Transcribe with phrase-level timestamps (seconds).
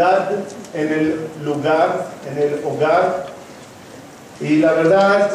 [0.00, 0.30] santidad
[0.74, 3.26] en el lugar, en el hogar.
[4.40, 5.30] Y la verdad,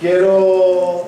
[0.00, 1.04] quiero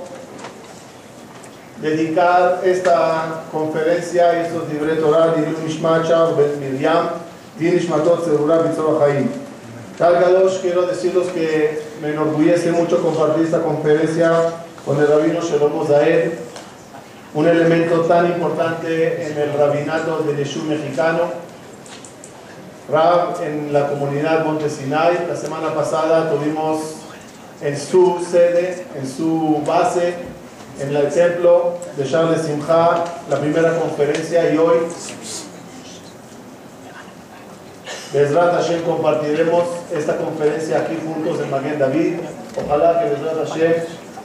[1.81, 7.09] dedicar esta conferencia a estos libretos Torah, Mishmach, Ben Miriam,
[7.59, 9.29] Dinishmatot, Zerurah, Bitzor Haim.
[9.97, 14.33] Cargados, quiero decirles que me enorgullece mucho compartir esta conferencia
[14.85, 16.33] con el rabino Shalom Zaed,
[17.35, 21.49] un elemento tan importante en el rabinato del Yeshua mexicano.
[22.91, 25.27] Rab en la comunidad Monte Sinai.
[25.29, 26.95] La semana pasada tuvimos
[27.61, 30.15] en su sede, en su base,
[30.81, 34.79] en el templo de Charles Simcha, la primera conferencia y hoy
[38.13, 42.15] Bezrat Hashem compartiremos esta conferencia aquí juntos en Maguen David.
[42.65, 43.73] Ojalá que Bezrat Hashem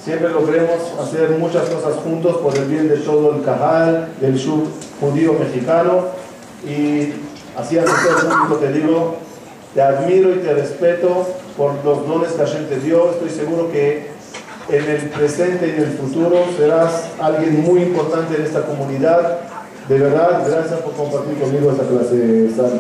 [0.04, 4.64] siempre logremos hacer muchas cosas juntos por el bien de todo el Cajal, del sur
[5.00, 6.08] judío mexicano.
[6.66, 7.14] Y
[7.58, 9.16] así ante todo el mundo te digo,
[9.74, 13.12] te admiro y te respeto por los dones que Hashem te dio.
[13.12, 14.12] Estoy seguro que
[14.70, 19.40] en el presente y en el futuro serás alguien muy importante en esta comunidad.
[19.88, 22.80] De verdad, gracias por compartir conmigo esta clase, Sani.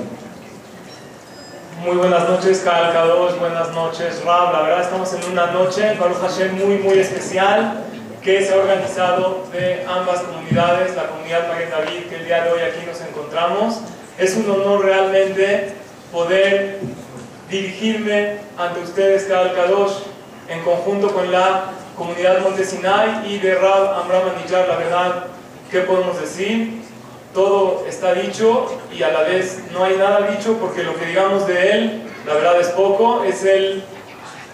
[1.84, 4.54] Muy buenas noches, Kal Kadosh, buenas noches, Rab.
[4.54, 7.84] La verdad estamos en una noche, Baruch Hashem, muy, muy especial
[8.22, 12.52] que se ha organizado de ambas comunidades, la comunidad Maguen David, que el día de
[12.52, 13.82] hoy aquí nos encontramos.
[14.18, 15.74] Es un honor realmente
[16.10, 16.80] poder
[17.50, 20.04] dirigirme ante ustedes, Kal Kadosh,
[20.48, 21.66] en conjunto con la
[21.98, 24.70] comunidad Monte Sinai y de Rab Amram Anijar.
[24.70, 25.26] La verdad,
[25.70, 26.83] ¿qué podemos decir?
[27.34, 31.48] Todo está dicho y a la vez no hay nada dicho porque lo que digamos
[31.48, 33.84] de él, la verdad es poco, es el,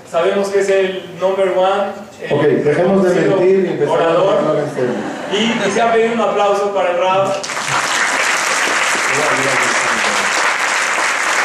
[0.10, 1.92] sabemos que es el number one,
[2.22, 4.38] el Ok, dejemos de mentir y empezamos a orador.
[4.38, 4.94] hablar en serio.
[5.32, 7.34] Y quisiera pedir un aplauso para el Rab.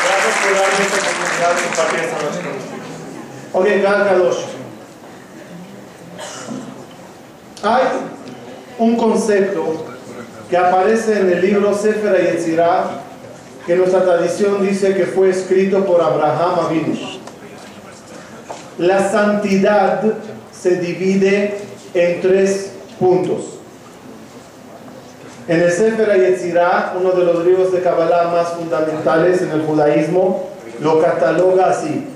[0.05, 2.41] Gracias por darme esta oportunidad de compartir esta noche
[3.53, 3.83] con ustedes.
[3.83, 4.41] Ok, Kadosh.
[7.63, 7.85] Hay
[8.79, 9.87] un concepto
[10.55, 12.85] que aparece en el libro Sefer Yetzirah
[13.67, 16.97] que nuestra tradición dice que fue escrito por Abraham Avinu.
[18.79, 20.01] La santidad
[20.53, 21.57] se divide
[21.93, 22.71] en tres
[23.01, 23.59] puntos.
[25.49, 30.51] En el Sefer Yetzirah, uno de los libros de Kabbalah más fundamentales en el judaísmo,
[30.81, 32.07] lo cataloga así.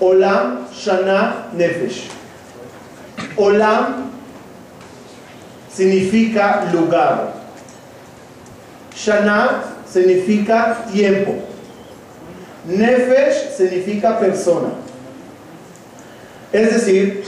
[0.00, 2.08] Olam Shana Nefesh.
[3.36, 4.10] Olam
[5.70, 7.43] significa lugar.
[8.96, 11.34] Shana significa tiempo.
[12.66, 14.68] Nefesh significa persona.
[16.52, 17.24] Es decir,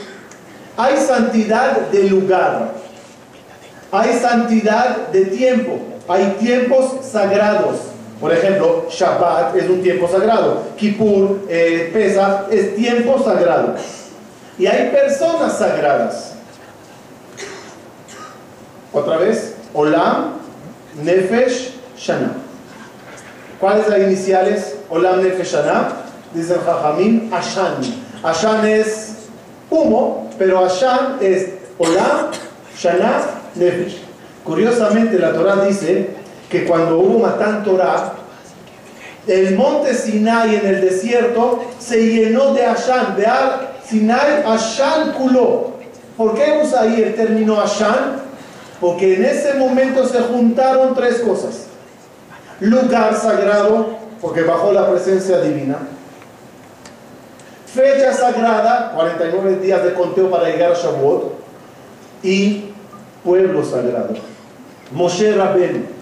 [0.77, 2.73] hay santidad de lugar.
[3.91, 5.79] Hay santidad de tiempo.
[6.09, 7.79] Hay tiempos sagrados.
[8.21, 10.63] Por ejemplo, Shabbat es un tiempo sagrado.
[10.77, 13.75] Kippur, eh, Pesach es tiempo sagrado.
[14.59, 16.35] Y hay personas sagradas.
[18.93, 20.46] Otra vez, Olam,
[21.03, 22.33] Nefesh, Shana.
[23.61, 24.77] ¿Cuáles las iniciales?
[24.91, 25.89] Olam, Nefesh, Shana.
[26.35, 27.75] Dicen Jajamim, Ashan.
[28.23, 29.15] Ashan es
[29.71, 32.31] humo, pero Ashan es Olam,
[32.79, 33.23] Shana,
[33.55, 33.99] Nefesh.
[34.45, 36.11] Curiosamente, la Torah dice
[36.51, 38.13] que cuando hubo Matán Torah,
[39.27, 45.73] el monte Sinai en el desierto se llenó de Ashan, de Ar Sinai, Ashan culó.
[46.17, 48.26] ¿Por qué usa ahí el término Ashan?
[48.81, 51.67] Porque en ese momento se juntaron tres cosas.
[52.61, 55.79] Lugar sagrado, porque bajó la presencia divina.
[57.67, 61.35] Fecha sagrada, 49 días de conteo para llegar a Shavuot.
[62.23, 62.71] Y
[63.25, 64.15] pueblo sagrado.
[64.93, 65.97] Moshe Rabbeinu.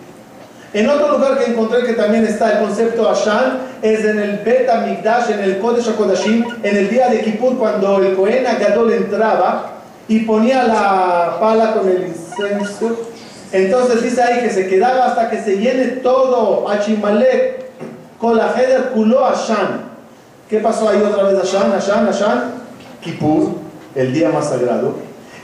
[0.74, 4.68] En otro lugar que encontré que también está el concepto Ashan es en el Bet
[4.68, 9.73] Amigdash, en el Kodesh HaKodashim, en el día de Kippur, cuando el Cohen Agadol entraba
[10.08, 12.96] y ponía la pala con el incenso.
[13.52, 17.64] Entonces dice ahí que se quedaba hasta que se llene todo Achimalek
[18.18, 19.82] con la Heder Kulo Ashan.
[20.48, 21.38] ¿Qué pasó ahí otra vez?
[21.38, 22.52] Ashan, Ashan, Ashan.
[23.00, 23.50] Kippur,
[23.94, 24.94] el día más sagrado.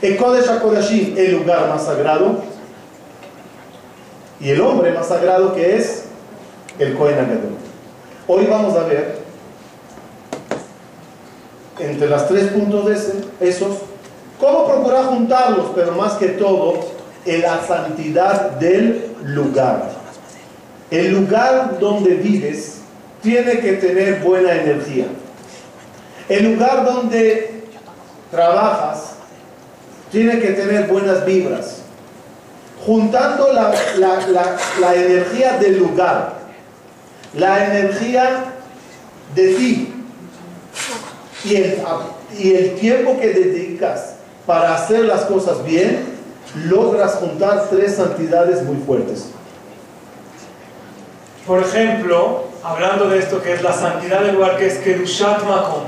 [0.01, 0.49] El Kodesh
[1.17, 2.39] el lugar más sagrado
[4.39, 6.05] y el hombre más sagrado que es
[6.79, 7.55] el Cohen Agadol.
[8.27, 9.19] Hoy vamos a ver
[11.79, 13.77] entre las tres puntos de ese- esos
[14.41, 16.79] cómo procurar juntarlos, pero más que todo
[17.25, 19.91] en la santidad del lugar.
[20.89, 22.79] El lugar donde vives
[23.21, 25.05] tiene que tener buena energía.
[26.27, 27.65] El lugar donde
[28.31, 29.13] trabajas
[30.11, 31.77] tiene que tener buenas vibras.
[32.83, 33.71] Juntando la,
[34.95, 36.33] energía del lugar,
[37.35, 38.45] la energía
[39.35, 39.93] de ti
[41.45, 44.15] y el tiempo que dedicas
[44.45, 46.05] para hacer las cosas bien,
[46.65, 49.29] logras juntar tres santidades muy fuertes.
[51.45, 55.83] Por ejemplo, hablando de esto que es la santidad del lugar, que es Kedushat Makom,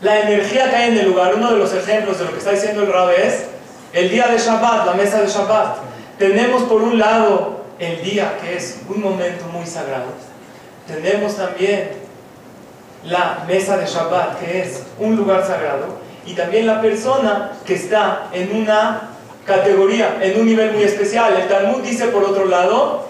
[0.00, 2.52] la energía que hay en el lugar, uno de los ejemplos de lo que está
[2.52, 3.46] diciendo el Rabbe es
[3.92, 5.78] el día de Shabbat, la mesa de Shabbat.
[6.18, 10.06] Tenemos por un lado el día, que es un momento muy sagrado.
[10.86, 11.90] Tenemos también
[13.04, 15.97] la mesa de Shabbat, que es un lugar sagrado.
[16.28, 19.08] Y también la persona que está en una
[19.46, 21.34] categoría, en un nivel muy especial.
[21.34, 23.06] El Talmud dice, por otro lado,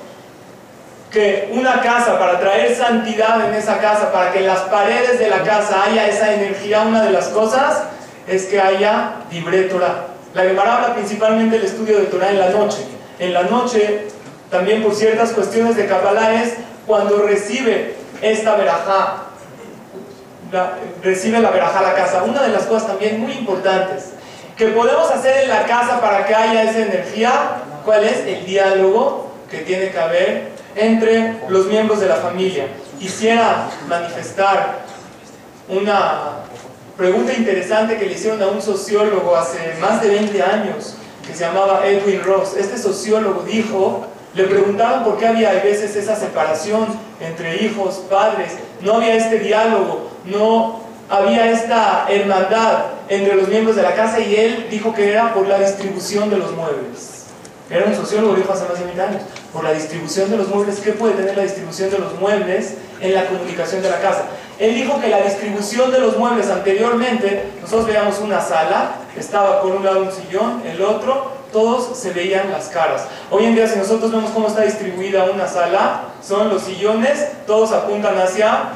[1.11, 5.29] que una casa, para traer santidad en esa casa, para que en las paredes de
[5.29, 7.83] la casa haya esa energía, una de las cosas
[8.29, 10.07] es que haya libre Torah.
[10.33, 12.79] La Gemara habla principalmente del estudio de Torah en la noche.
[13.19, 14.07] En la noche,
[14.49, 16.55] también por ciertas cuestiones de Kabbalah, es
[16.87, 19.25] cuando recibe esta verajá,
[21.03, 22.23] recibe la verajá a la casa.
[22.23, 24.13] Una de las cosas también muy importantes
[24.57, 27.33] que podemos hacer en la casa para que haya esa energía,
[27.85, 28.19] ¿cuál es?
[28.27, 32.67] El diálogo que tiene que haber entre los miembros de la familia.
[32.99, 34.81] Quisiera manifestar
[35.69, 36.45] una
[36.97, 41.45] pregunta interesante que le hicieron a un sociólogo hace más de 20 años, que se
[41.45, 42.57] llamaba Edwin Ross.
[42.57, 46.87] Este sociólogo dijo, le preguntaban por qué había a veces esa separación
[47.21, 53.83] entre hijos, padres, no había este diálogo, no había esta hermandad entre los miembros de
[53.83, 57.25] la casa y él dijo que era por la distribución de los muebles.
[57.71, 59.23] Era un sociólogo, dijo hace más de 20 años,
[59.53, 63.15] por la distribución de los muebles, ¿qué puede tener la distribución de los muebles en
[63.15, 64.25] la comunicación de la casa?
[64.59, 69.73] Él dijo que la distribución de los muebles anteriormente, nosotros veíamos una sala, estaba por
[69.73, 73.07] un lado un sillón, el otro, todos se veían las caras.
[73.31, 77.73] Hoy en día si nosotros vemos cómo está distribuida una sala, son los sillones, todos
[77.73, 78.71] apuntan hacia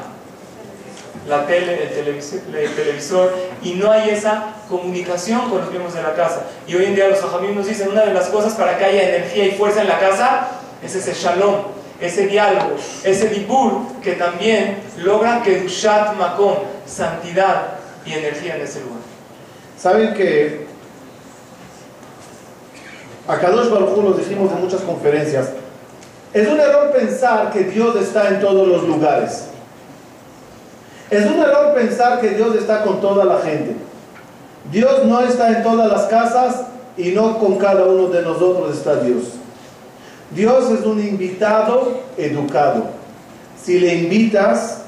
[1.27, 6.03] la tele, el televisor, el televisor, y no hay esa comunicación con los miembros de
[6.03, 6.43] la casa.
[6.67, 9.15] Y hoy en día los ajamim nos dicen, una de las cosas para que haya
[9.15, 10.47] energía y fuerza en la casa
[10.83, 11.55] es ese shalom,
[12.01, 16.55] ese diálogo, ese dibur que también logra que dushat makom,
[16.85, 17.75] santidad
[18.05, 18.99] y energía en ese lugar.
[19.79, 20.67] Saben que
[23.27, 25.49] a Kadosh Baruj lo dijimos en muchas conferencias.
[26.33, 29.52] Es un error pensar que Dios está en todos los lugares.
[31.09, 33.75] Es un error pensar que Dios está con toda la gente.
[34.71, 36.63] Dios no está en todas las casas
[36.97, 39.23] y no con cada uno de nosotros está Dios.
[40.31, 42.85] Dios es un invitado educado.
[43.61, 44.81] Si le invitas,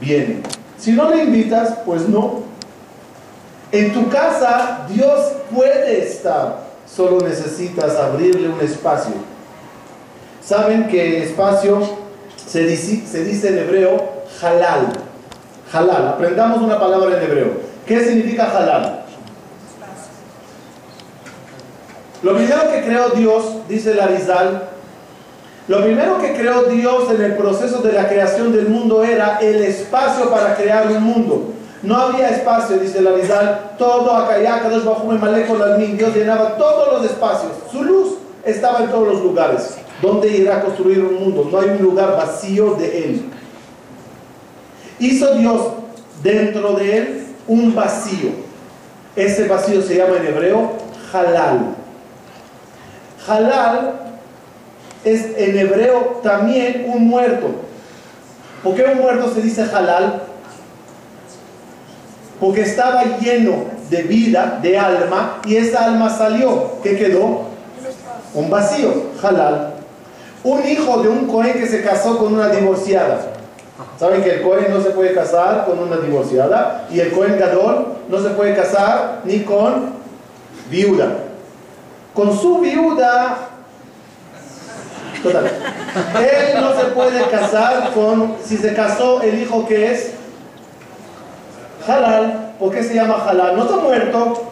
[0.00, 0.42] viene.
[0.78, 2.42] Si no le invitas, pues no.
[3.70, 9.14] En tu casa Dios puede estar, solo necesitas abrirle un espacio.
[10.42, 11.80] Saben que espacio
[12.46, 14.02] se dice, se dice en hebreo
[14.40, 15.07] halal.
[15.72, 16.08] Halal.
[16.08, 17.52] Aprendamos una palabra en hebreo.
[17.86, 19.04] ¿Qué significa halal?
[22.22, 24.62] Lo primero que creó Dios, dice Larizal,
[25.68, 29.62] lo primero que creó Dios en el proceso de la creación del mundo era el
[29.62, 31.52] espacio para crear un mundo.
[31.82, 37.52] No había espacio, dice Larizal, todo acá dos bajo con Dios llenaba todos los espacios.
[37.70, 39.76] Su luz estaba en todos los lugares.
[40.02, 41.48] ¿Dónde irá a construir un mundo?
[41.50, 43.30] No hay un lugar vacío de él.
[44.98, 45.62] Hizo Dios
[46.22, 48.30] dentro de él un vacío.
[49.16, 50.72] Ese vacío se llama en hebreo
[51.12, 51.74] halal.
[53.26, 53.92] Halal
[55.04, 57.48] es en hebreo también un muerto.
[58.62, 60.22] ¿Por qué un muerto se dice halal?
[62.40, 66.80] Porque estaba lleno de vida, de alma, y esa alma salió.
[66.82, 67.48] ¿Qué quedó?
[68.34, 69.74] Un vacío, halal.
[70.44, 73.37] Un hijo de un cohen que se casó con una divorciada.
[73.98, 77.94] Saben que el cohen no se puede casar con una divorciada y el cohen gadol
[78.08, 79.98] no se puede casar ni con
[80.70, 81.28] viuda
[82.18, 83.36] con su viuda,
[85.22, 90.14] total, él no se puede casar con, si se casó el hijo que es
[91.86, 93.56] halal, ¿por qué se llama halal?
[93.56, 94.50] No está muerto,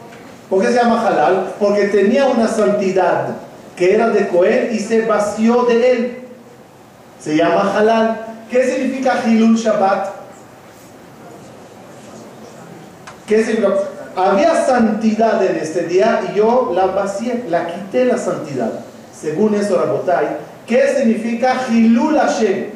[0.49, 1.55] ¿por qué se llama halal?
[1.59, 3.31] Porque tenía una santidad
[3.75, 6.19] que era de Cohen y se vació de él.
[7.19, 8.21] Se llama halal.
[8.51, 10.09] ¿Qué significa Hilul Shabbat?
[13.27, 13.97] ¿Qué significa?
[14.17, 18.73] había santidad en este día y yo la vacié, la quité la santidad.
[19.19, 22.71] Según eso, Rabotai, ¿qué significa Hilul Hashem?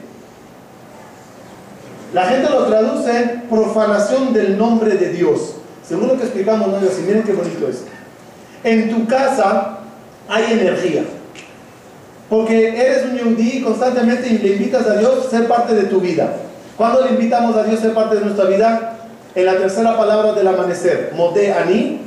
[2.13, 5.55] La gente lo traduce profanación del nombre de Dios.
[5.87, 6.79] Según lo que explicamos, ¿no?
[6.79, 7.85] Y miren qué bonito es.
[8.63, 9.79] En tu casa
[10.29, 11.05] hay energía.
[12.31, 16.01] Porque eres un yudí y constantemente le invitas a Dios a ser parte de tu
[16.01, 16.33] vida.
[16.77, 18.93] ¿Cuándo le invitamos a Dios a ser parte de nuestra vida?
[19.35, 21.13] En la tercera palabra del amanecer.
[21.17, 22.01] Mode ani.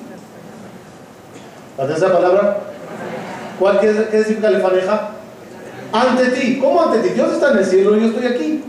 [1.77, 2.57] La tercera palabra.
[3.59, 5.09] ¿Cuál qué, qué significa lefaneja?
[5.91, 6.57] Ante ti.
[6.57, 7.09] ¿Cómo ante ti?
[7.09, 8.63] Dios está en el cielo y yo estoy aquí.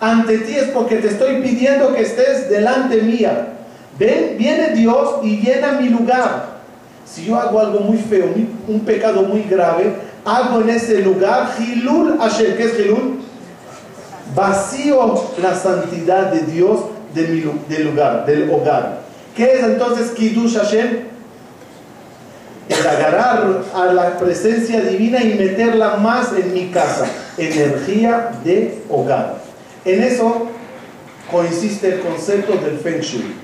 [0.00, 3.48] Ante ti es porque te estoy pidiendo que estés delante mía.
[3.98, 6.58] Ven, viene Dios y llena mi lugar.
[7.06, 8.26] Si yo hago algo muy feo,
[8.68, 12.56] un pecado muy grave, hago en ese lugar Hilul Hashem.
[12.56, 13.20] ¿Qué es Hilul?
[14.34, 16.80] Vacío la santidad de Dios
[17.14, 19.00] de mi, del lugar, del hogar.
[19.34, 21.08] ¿Qué es entonces Kiddush Hashem?
[22.68, 27.06] El agarrar a la presencia divina y meterla más en mi casa.
[27.38, 29.36] Energía de hogar.
[29.84, 30.48] En eso
[31.30, 33.34] consiste el concepto del Feng Shui.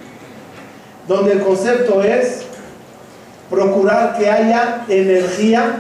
[1.09, 2.43] Donde el concepto es
[3.49, 5.76] procurar que haya energía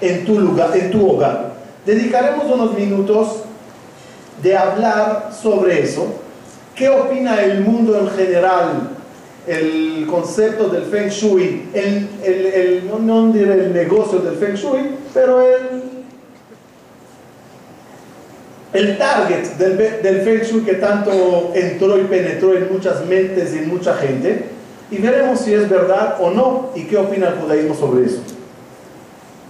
[0.00, 1.54] en tu lugar, en tu hogar.
[1.84, 3.44] Dedicaremos unos minutos
[4.42, 6.06] de hablar sobre eso.
[6.74, 8.90] ¿Qué opina el mundo en general?
[9.46, 15.40] El concepto del Feng Shui, el, no, no diré el negocio del Feng Shui, pero
[15.40, 15.82] el,
[18.74, 23.58] el target del, del Feng Shui que tanto entró y penetró en muchas mentes y
[23.58, 24.58] en mucha gente
[24.90, 28.20] y veremos si es verdad o no y qué opina el judaísmo sobre eso.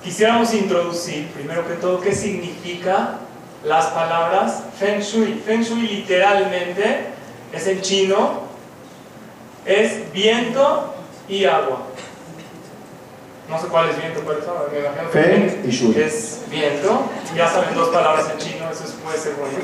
[0.03, 3.19] Quisiéramos introducir, primero que todo, qué significa
[3.65, 5.43] las palabras Feng Shui.
[5.45, 7.07] Feng Shui literalmente
[7.53, 8.43] es en chino,
[9.67, 10.95] es viento
[11.29, 11.83] y agua.
[13.49, 14.69] No sé cuál es viento, agua.
[14.73, 16.01] Me imagino Feng y Shui.
[16.01, 17.11] Es viento.
[17.37, 19.59] Ya saben dos palabras en chino, eso puede ser bueno.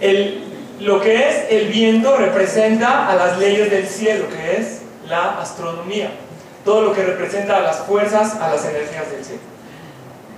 [0.00, 0.48] El
[0.80, 6.12] lo que es el viento representa a las leyes del cielo, que es la astronomía.
[6.68, 9.40] Todo lo que representa a las fuerzas, a las energías del cielo.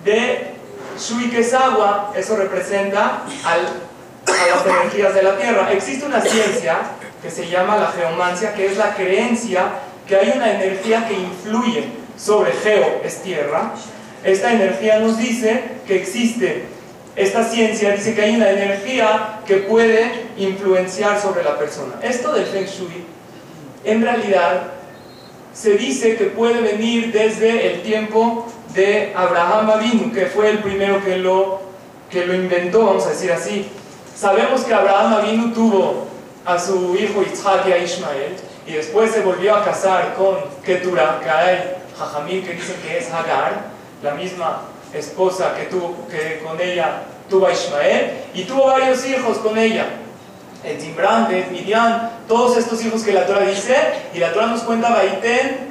[0.05, 0.55] De
[0.97, 5.73] Shui, que es agua, eso representa a las energías de la tierra.
[5.73, 6.83] Existe una ciencia
[7.21, 9.73] que se llama la geomancia, que es la creencia
[10.07, 13.73] que hay una energía que influye sobre geo, es tierra.
[14.23, 16.69] Esta energía nos dice que existe
[17.17, 21.95] esta ciencia dice que hay una energía que puede influenciar sobre la persona.
[22.01, 23.05] Esto del Feng Shui,
[23.83, 24.80] en realidad,
[25.53, 31.03] se dice que puede venir desde el tiempo de Abraham Avinu, que fue el primero
[31.03, 31.61] que lo,
[32.09, 33.69] que lo inventó, vamos a decir así.
[34.15, 36.07] Sabemos que Abraham Avinu tuvo
[36.45, 41.21] a su hijo Isaac y a Ismael, y después se volvió a casar con Ketura,
[41.23, 43.71] que hay Jajamil que dicen que es Hagar,
[44.03, 44.63] la misma
[44.95, 49.87] esposa que, tuvo, que con ella tuvo a Ismael y tuvo varios hijos con ella.
[50.65, 53.77] El Timbrán, Midian, todos estos hijos que la Torah dice,
[54.13, 55.71] y la Torah nos cuenta Baiten,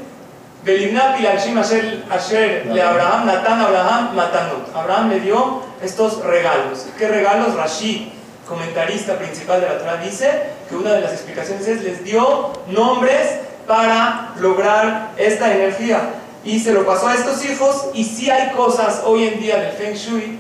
[0.64, 4.76] Belimna Pilashim Asher, le Abraham, Natán Abraham, Matanot.
[4.76, 6.88] Abraham le dio estos regalos.
[6.98, 7.56] ¿Qué regalos?
[7.56, 8.12] Rashi,
[8.48, 10.30] comentarista principal de la Torah, dice
[10.68, 16.74] que una de las explicaciones es les dio nombres para lograr esta energía y se
[16.74, 20.40] lo pasó a estos hijos y si hay cosas hoy en día del Feng Shui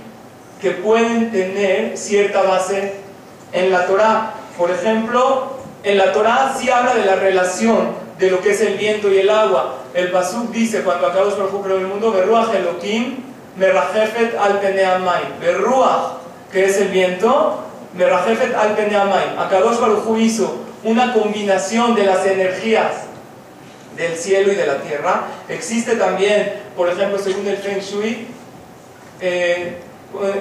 [0.62, 2.96] que pueden tener cierta base
[3.52, 4.34] en la Torah.
[4.60, 8.78] Por ejemplo, en la Torah sí habla de la relación de lo que es el
[8.78, 9.76] viento y el agua.
[9.94, 13.24] El Pasuk dice, cuando Akadosh Baruj creó el mundo, Berruach Elohim,
[13.56, 15.22] Merajefet al Peneamai.
[15.40, 16.18] Berruach,
[16.52, 17.64] que es el viento,
[17.94, 19.38] Merajefet al Peneamai.
[19.40, 23.06] Akadosh Baruj hizo una combinación de las energías
[23.96, 25.28] del cielo y de la tierra.
[25.48, 28.28] Existe también, por ejemplo, según el Feng Shui,
[29.22, 29.84] eh,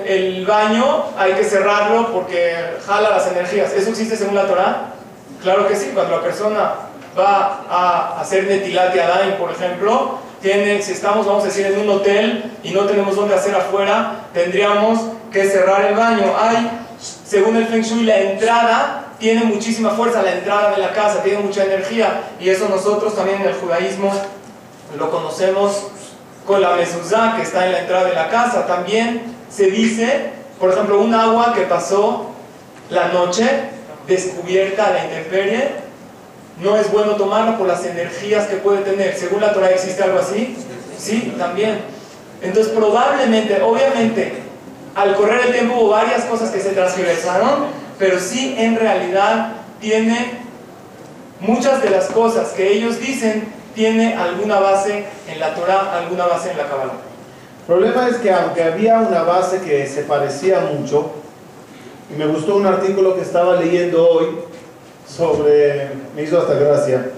[0.07, 2.55] el baño hay que cerrarlo porque
[2.87, 3.73] jala las energías.
[3.73, 4.95] ¿Eso existe según la Torah?
[5.43, 6.73] Claro que sí, cuando la persona
[7.19, 11.91] va a hacer netilat y por ejemplo, tiene, si estamos, vamos a decir, en un
[11.91, 15.01] hotel y no tenemos dónde hacer afuera, tendríamos
[15.33, 16.33] que cerrar el baño.
[16.39, 21.23] Hay, según el Feng Shui, la entrada tiene muchísima fuerza, la entrada de la casa
[21.23, 24.13] tiene mucha energía y eso nosotros también en el judaísmo
[24.97, 25.89] lo conocemos
[26.47, 28.67] con la mezuzá que está en la entrada de la casa.
[28.67, 32.31] También se dice, por ejemplo, un agua que pasó
[32.91, 33.47] la noche
[34.07, 35.89] descubierta a la intemperie,
[36.63, 39.15] no es bueno tomarla por las energías que puede tener.
[39.15, 40.57] Según la Torah, ¿existe algo así?
[40.99, 41.81] Sí, también.
[42.43, 44.33] Entonces, probablemente, obviamente,
[44.95, 47.67] al correr el tiempo hubo varias cosas que se transgresaron,
[47.99, 50.41] pero sí en realidad tiene
[51.41, 56.51] muchas de las cosas que ellos dicen tiene alguna base en la Torah, alguna base
[56.51, 57.08] en la Kabbalah.
[57.69, 61.11] El problema es que aunque había una base que se parecía mucho,
[62.11, 64.39] y me gustó un artículo que estaba leyendo hoy
[65.07, 67.11] sobre, me hizo hasta gracia,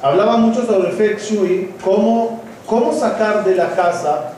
[0.00, 4.32] hablaba mucho sobre el Feng Shui, cómo, cómo sacar de la casa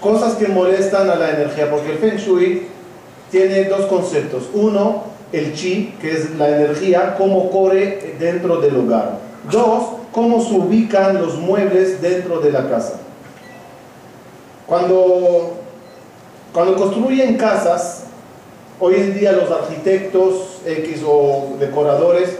[0.00, 2.66] cosas que molestan a la energía, porque el Feng Shui
[3.30, 4.48] tiene dos conceptos.
[4.54, 9.20] Uno, el chi, que es la energía, cómo corre dentro del hogar.
[9.52, 13.05] Dos, cómo se ubican los muebles dentro de la casa.
[14.66, 15.52] Cuando,
[16.52, 18.04] cuando construyen casas,
[18.80, 22.36] hoy en día los arquitectos X o decoradores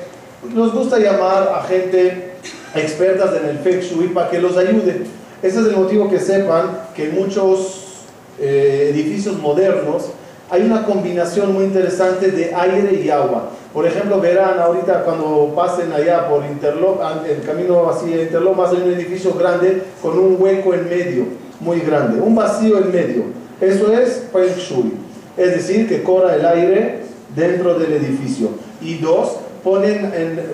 [0.52, 2.32] nos gusta llamar a gente
[2.74, 5.02] expertas en el Feng Shui para que los ayude.
[5.42, 8.04] Ese es el motivo que sepan que en muchos
[8.40, 10.10] eh, edificios modernos
[10.50, 13.50] hay una combinación muy interesante de aire y agua.
[13.72, 18.92] Por ejemplo, verán ahorita cuando pasen allá por Interlomas, el camino hacia Interlomas, hay un
[18.92, 21.24] edificio grande con un hueco en medio,
[21.60, 23.24] muy grande, un vacío en medio.
[23.60, 24.92] Eso es Feng Shui.
[25.36, 27.00] Es decir, que corra el aire
[27.34, 28.50] dentro del edificio.
[28.80, 30.12] Y dos, ponen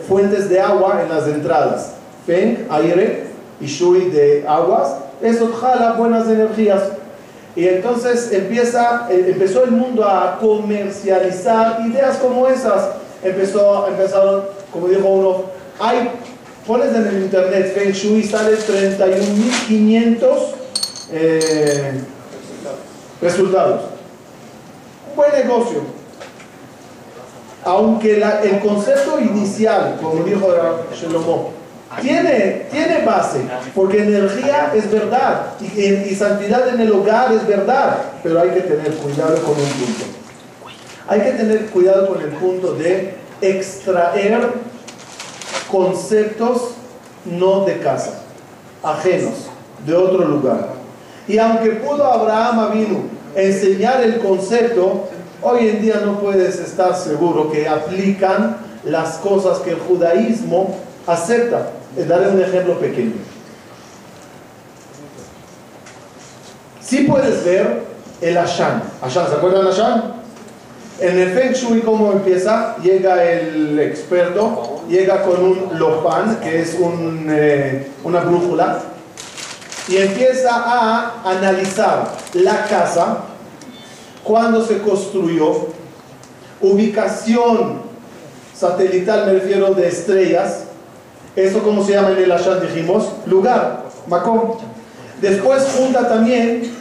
[0.08, 1.94] fuentes de agua en las entradas.
[2.26, 3.24] Feng, aire,
[3.60, 4.96] y Shui de aguas.
[5.22, 6.82] Eso jala buenas energías.
[7.54, 12.90] Y entonces empieza, eh, empezó el mundo a comercializar ideas como esas.
[13.22, 15.44] Empezó, empezaron, como dijo uno,
[15.78, 16.10] hay,
[16.66, 20.61] pones en el internet Feng Shui, sale 31.500
[21.12, 22.00] eh,
[23.20, 23.82] resultados.
[25.10, 25.80] Un buen negocio.
[27.64, 30.48] Aunque el concepto inicial, como dijo
[30.94, 31.52] Shlomo,
[32.00, 33.40] tiene, tiene base,
[33.74, 38.94] porque energía es verdad y, santidad en el hogar es verdad, pero hay que tener
[38.94, 40.04] cuidado con un punto.
[41.06, 44.54] Hay que tener cuidado con el punto de extraer
[45.70, 46.70] conceptos
[47.24, 48.22] no de casa,
[48.82, 49.48] ajenos,
[49.86, 50.81] de otro lugar.
[51.28, 52.98] Y aunque pudo Abraham vino
[53.34, 55.08] enseñar el concepto,
[55.40, 61.70] hoy en día no puedes estar seguro que aplican las cosas que el judaísmo acepta.
[61.96, 63.12] Daré un ejemplo pequeño.
[66.80, 67.84] Si puedes ver
[68.20, 68.82] el Ashan.
[69.00, 70.22] Ashan, ¿se acuerdan del Ashan?
[71.00, 72.76] En el Feng Shui, ¿cómo empieza?
[72.82, 78.78] Llega el experto, llega con un Lopan, que es un, eh, una brújula,
[79.88, 83.18] y empieza a analizar la casa,
[84.22, 85.68] cuándo se construyó,
[86.60, 87.82] ubicación
[88.54, 90.64] satelital, me refiero de estrellas,
[91.34, 94.54] eso como se llama en el Ashan, dijimos, lugar, Macón.
[95.20, 96.72] Después junta también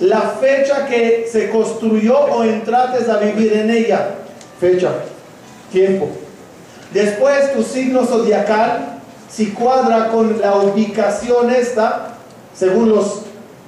[0.00, 4.10] la fecha que se construyó o entrates a vivir en ella.
[4.60, 4.90] Fecha,
[5.72, 6.08] tiempo.
[6.92, 8.93] Después tu signo zodiacal,
[9.30, 12.14] si cuadra con la ubicación esta,
[12.54, 13.22] según los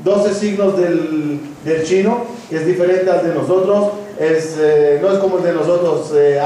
[0.05, 1.41] 12 signos del,
[1.85, 6.13] chino, que es diferente al de nosotros, es, eh, no es como el de nosotros,
[6.15, 6.41] eh,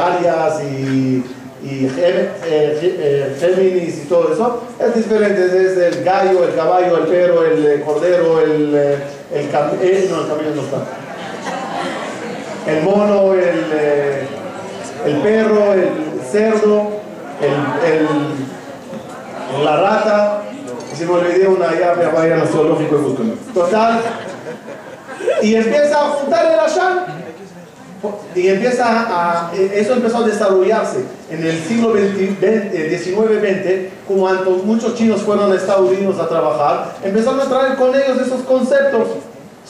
[0.65, 1.23] y
[1.63, 7.05] y eh, eh, Géminis y todo eso, es diferente, es el gallo, el caballo, el
[7.05, 10.87] perro, el cordero, el, el, no, el no está.
[12.67, 13.65] El mono, el,
[15.07, 15.91] el perro, el
[16.31, 16.89] cerdo,
[17.43, 18.60] el,
[19.65, 20.43] la rata,
[20.95, 23.35] si me olvidé una llave, vaya al zoológico y búsquenlo.
[23.55, 24.01] Total,
[25.43, 27.21] y empieza a juntar el Ashan
[28.35, 35.53] y empieza a, eso empezó a desarrollarse en el siglo XIX-XX, cuando muchos chinos fueron
[35.53, 39.09] a Estados Unidos a trabajar, empezaron a traer con ellos esos conceptos.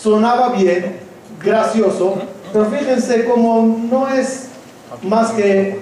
[0.00, 0.98] Sonaba bien,
[1.42, 2.16] gracioso,
[2.52, 4.48] pero fíjense cómo no es
[5.02, 5.80] más que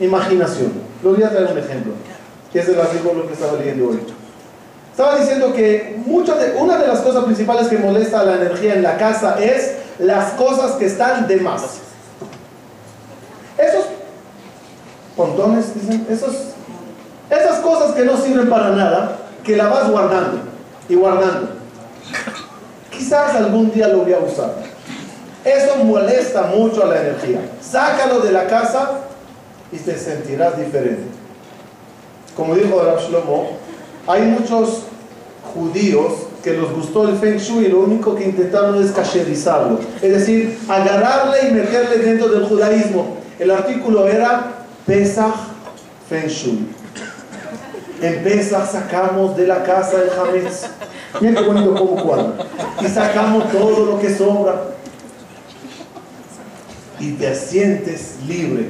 [0.00, 0.72] imaginación.
[1.02, 1.92] Les voy a traer un ejemplo,
[2.52, 4.00] que es el artículo que estaba leyendo hoy.
[4.96, 8.96] Estaba diciendo que de, una de las cosas principales que molesta la energía en la
[8.96, 11.62] casa es las cosas que están de más.
[13.58, 13.84] Esos
[15.14, 16.34] pontones, dicen, esos,
[17.28, 20.40] esas cosas que no sirven para nada, que la vas guardando
[20.88, 21.48] y guardando.
[22.90, 24.54] Quizás algún día lo voy a usar.
[25.44, 27.40] Eso molesta mucho a la energía.
[27.60, 29.00] Sácalo de la casa
[29.70, 31.04] y te sentirás diferente.
[32.36, 33.50] Como dijo Rav Shlomo,
[34.06, 34.82] hay muchos
[35.54, 36.12] judíos
[36.44, 39.80] que les gustó el Feng Shui y lo único que intentaron es cacherizarlo.
[40.02, 43.16] Es decir, agarrarle y meterle dentro del judaísmo.
[43.38, 44.52] El artículo era
[44.86, 45.34] Pesach
[46.08, 46.68] Feng Shui.
[48.02, 50.66] En Pesach sacamos de la casa el Hametz.
[51.20, 52.34] Miren qué bonito como cuadra.
[52.80, 54.54] Y sacamos todo lo que sobra.
[57.00, 58.68] Y te sientes libre.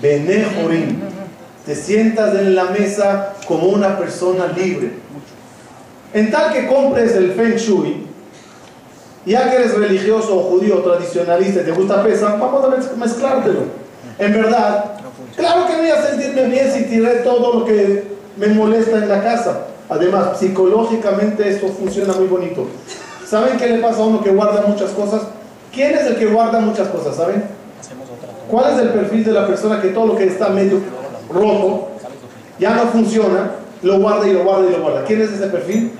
[0.00, 1.21] Benejorim.
[1.66, 4.92] Te sientas en la mesa como una persona libre.
[6.12, 8.06] En tal que compres el Feng Shui,
[9.24, 13.60] Ya que eres religioso o judío tradicionalista y te gusta pesa, vamos a mezclártelo.
[14.18, 14.94] En verdad,
[15.36, 18.04] claro que voy a sentirme bien si tiré todo lo que
[18.36, 19.66] me molesta en la casa.
[19.88, 22.66] Además, psicológicamente esto funciona muy bonito.
[23.24, 25.22] ¿Saben qué le pasa a uno que guarda muchas cosas?
[25.72, 27.14] ¿Quién es el que guarda muchas cosas?
[27.14, 27.44] ¿Saben?
[28.50, 30.80] ¿Cuál es el perfil de la persona que todo lo que está medio
[31.30, 31.88] roto,
[32.58, 35.04] ya no funciona, lo guarda y lo guarda y lo guarda?
[35.04, 35.92] ¿Quién es ese perfil?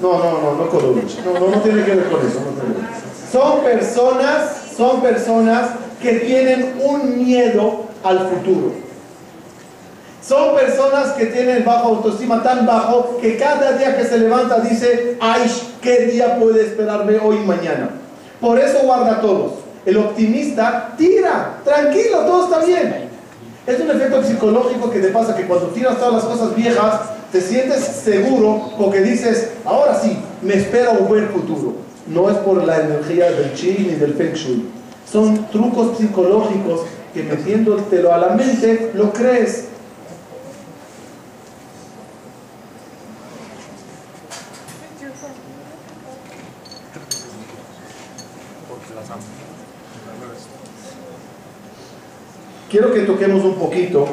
[0.00, 2.40] No, no, no, no No, no, no tiene que ver con eso.
[3.32, 5.70] son personas, son personas
[6.02, 8.72] que tienen un miedo al futuro.
[10.26, 15.16] Son personas que tienen bajo autoestima tan bajo que cada día que se levanta dice,
[15.20, 15.48] ay,
[15.80, 17.90] ¿qué día puede esperarme hoy y mañana?
[18.40, 19.52] Por eso guarda todos.
[19.84, 23.05] El optimista tira, tranquilo, todo está bien.
[23.66, 27.00] Es un efecto psicológico que te pasa que cuando tiras todas las cosas viejas,
[27.32, 31.74] te sientes seguro porque dices, ahora sí, me espera un buen futuro.
[32.06, 34.68] No es por la energía del chi ni del feng shui.
[35.10, 39.65] Son trucos psicológicos que metiéndotelo a la mente lo crees.
[52.76, 54.06] Quiero que toquemos un poquito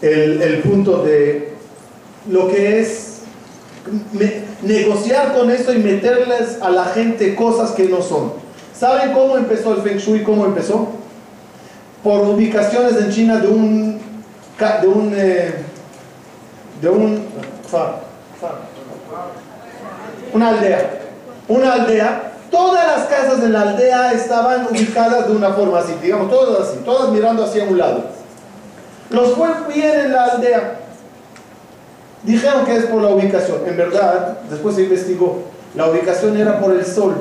[0.00, 1.52] el, punto de
[2.30, 3.24] lo que es
[4.62, 8.32] negociar con esto y meterles a la gente cosas que no son.
[8.72, 10.22] ¿Saben cómo empezó el Feng Shui?
[10.22, 10.88] ¿Cómo empezó?
[12.02, 14.00] Por ubicaciones en China de un
[14.80, 15.52] de un eh,
[16.80, 17.22] de un
[20.32, 21.00] una aldea.
[21.48, 22.32] Una aldea.
[22.50, 26.78] Todas las casas de la aldea estaban ubicadas de una forma así, digamos, todas así,
[26.84, 28.04] todas mirando hacia un lado.
[29.10, 30.80] Los fue bien en la aldea.
[32.22, 33.58] Dijeron que es por la ubicación.
[33.66, 35.42] En verdad, después se investigó.
[35.74, 37.16] La ubicación era por el sol.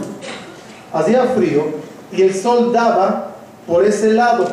[0.93, 1.65] Hacía frío
[2.11, 3.31] y el sol daba
[3.67, 4.45] por ese lado.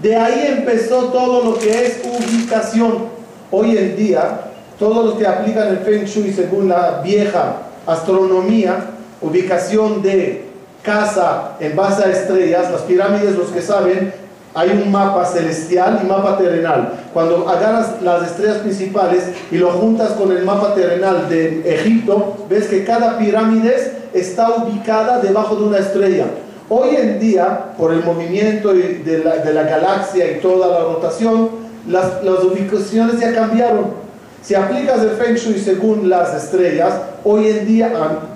[0.00, 3.08] De ahí empezó todo lo que es ubicación.
[3.50, 4.40] Hoy en día,
[4.78, 8.93] todos los que aplican el Feng Shui según la vieja astronomía,
[9.24, 10.44] ubicación de
[10.82, 14.12] casa en base a estrellas, las pirámides, los que saben,
[14.54, 16.92] hay un mapa celestial y mapa terrenal.
[17.12, 22.68] Cuando agarras las estrellas principales y lo juntas con el mapa terrenal de Egipto, ves
[22.68, 23.74] que cada pirámide
[24.12, 26.26] está ubicada debajo de una estrella.
[26.68, 31.50] Hoy en día, por el movimiento de la, galaxia y toda la rotación,
[31.88, 34.03] las, las ubicaciones ya cambiaron.
[34.44, 37.90] Si aplicas el Feng Shui según las estrellas, hoy en día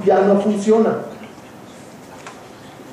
[0.05, 0.99] ya no funciona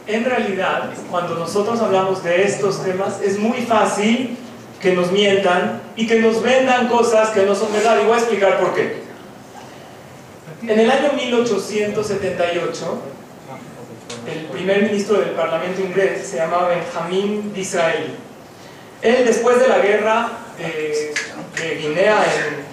[0.07, 4.37] en realidad, cuando nosotros hablamos de estos temas, es muy fácil
[4.79, 7.99] que nos mientan y que nos vendan cosas que no son verdad.
[8.01, 9.03] Y voy a explicar por qué.
[10.61, 13.01] En el año 1878,
[14.31, 18.15] el primer ministro del Parlamento inglés se llamaba Benjamin Disraeli.
[19.01, 21.13] Él, después de la guerra de,
[21.61, 22.64] de Guinea en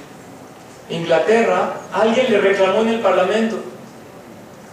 [0.90, 3.56] Inglaterra, alguien le reclamó en el Parlamento,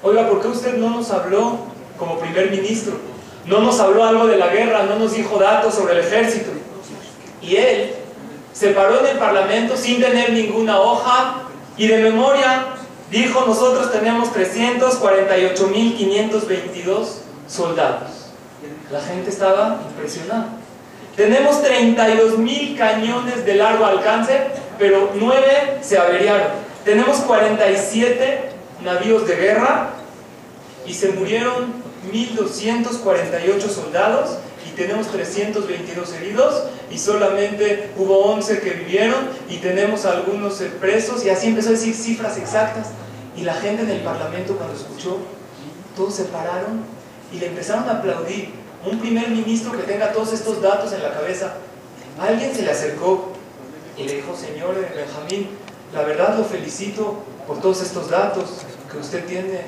[0.01, 1.69] oiga, ¿por qué usted no nos habló
[1.99, 2.97] como primer ministro.
[3.45, 6.49] No nos habló algo de la guerra, no nos dijo datos sobre el ejército.
[7.41, 7.93] Y él
[8.53, 11.41] se paró en el parlamento sin tener ninguna hoja
[11.77, 12.67] y de memoria
[13.11, 17.05] dijo, nosotros tenemos 348.522
[17.47, 18.09] soldados.
[18.91, 20.47] La gente estaba impresionada.
[21.19, 24.39] Tenemos 32.000 cañones de largo alcance,
[24.77, 26.47] pero 9 se averiaron.
[26.86, 28.51] Tenemos 47
[28.86, 29.89] navíos de guerra
[30.88, 31.73] y se murieron
[32.10, 40.53] 1.248 soldados y tenemos 322 heridos y solamente hubo 11 que vivieron y tenemos algunos
[40.79, 41.25] presos.
[41.25, 42.91] Y así empezó a decir cifras exactas.
[43.36, 45.17] Y la gente en el parlamento cuando escuchó
[45.97, 46.86] todos se pararon
[47.34, 51.13] y le empezaron a aplaudir un primer ministro que tenga todos estos datos en la
[51.13, 51.55] cabeza
[52.19, 53.33] alguien se le acercó
[53.97, 55.49] y le dijo señor Benjamín
[55.93, 58.61] la verdad lo felicito por todos estos datos
[58.91, 59.61] que usted tiene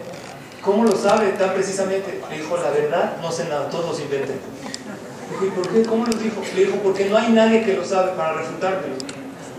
[0.62, 2.22] ¿Cómo lo sabe tan precisamente?
[2.30, 4.40] Le dijo, la verdad, no sé nada, todos inventen.
[4.40, 5.84] Le dijo, ¿y por qué?
[5.84, 6.42] ¿Cómo lo dijo?
[6.56, 8.94] Le dijo, porque no hay nadie que lo sabe para refutármelo.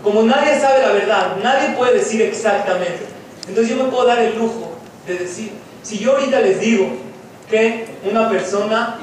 [0.01, 3.05] Como nadie sabe la verdad, nadie puede decir exactamente.
[3.49, 4.71] Entonces yo me puedo dar el lujo
[5.05, 6.87] de decir, si yo ahorita les digo
[7.49, 8.99] que una persona,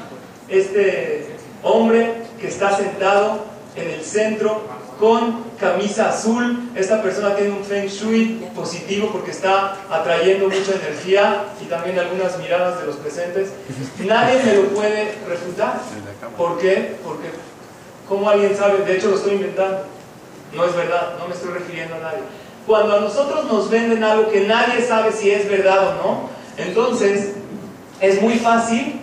[0.51, 1.27] este
[1.63, 4.61] hombre que está sentado en el centro
[4.99, 6.69] con camisa azul.
[6.75, 12.37] Esta persona tiene un feng shui positivo porque está atrayendo mucha energía y también algunas
[12.37, 13.49] miradas de los presentes.
[14.05, 15.81] Nadie me lo puede refutar.
[16.37, 16.95] ¿Por qué?
[17.03, 17.29] Porque,
[18.07, 18.85] ¿cómo alguien sabe?
[18.85, 19.85] De hecho, lo estoy inventando.
[20.53, 22.19] No es verdad, no me estoy refiriendo a nadie.
[22.67, 27.33] Cuando a nosotros nos venden algo que nadie sabe si es verdad o no, entonces
[27.99, 29.01] es muy fácil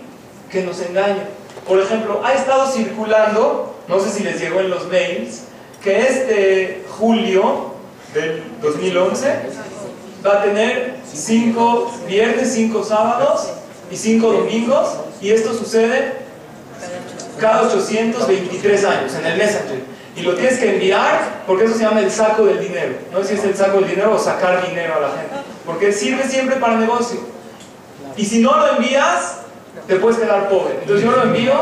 [0.50, 1.37] que nos engañen.
[1.68, 5.42] Por ejemplo, ha estado circulando, no sé si les llegó en los mails,
[5.82, 7.74] que este julio
[8.14, 9.34] del 2011
[10.26, 13.50] va a tener cinco viernes, cinco sábados
[13.90, 14.88] y cinco domingos,
[15.20, 16.14] y esto sucede
[17.38, 22.00] cada 823 años en el Messenger y lo tienes que enviar porque eso se llama
[22.00, 22.94] el saco del dinero.
[23.12, 25.34] No sé si es el saco del dinero o sacar dinero a la gente.
[25.64, 27.20] Porque sirve siempre para negocio.
[28.16, 29.37] Y si no lo envías,
[29.88, 30.74] te puedes quedar pobre.
[30.82, 31.54] Entonces yo lo envío,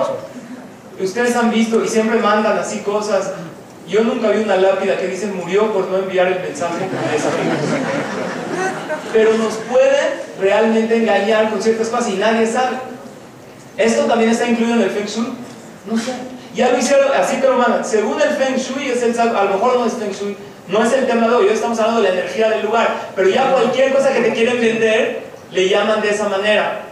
[1.01, 3.33] ustedes han visto y siempre mandan así cosas.
[3.89, 6.89] Yo nunca vi una lápida que dice murió por no enviar el mensaje
[9.13, 12.79] Pero nos pueden realmente engañar con ciertas cosas y nadie sabe.
[13.77, 15.33] ¿Esto también está incluido en el Feng Shui?
[15.89, 16.13] No sé.
[16.53, 17.85] Ya lo hicieron, así que lo mandan.
[17.85, 20.37] Según el Feng Shui, es el, a lo mejor no es Feng Shui,
[20.69, 23.13] no es el tema de hoy, hoy estamos hablando de la energía del lugar.
[23.15, 26.87] Pero ya cualquier cosa que te quieren vender, le llaman de esa manera.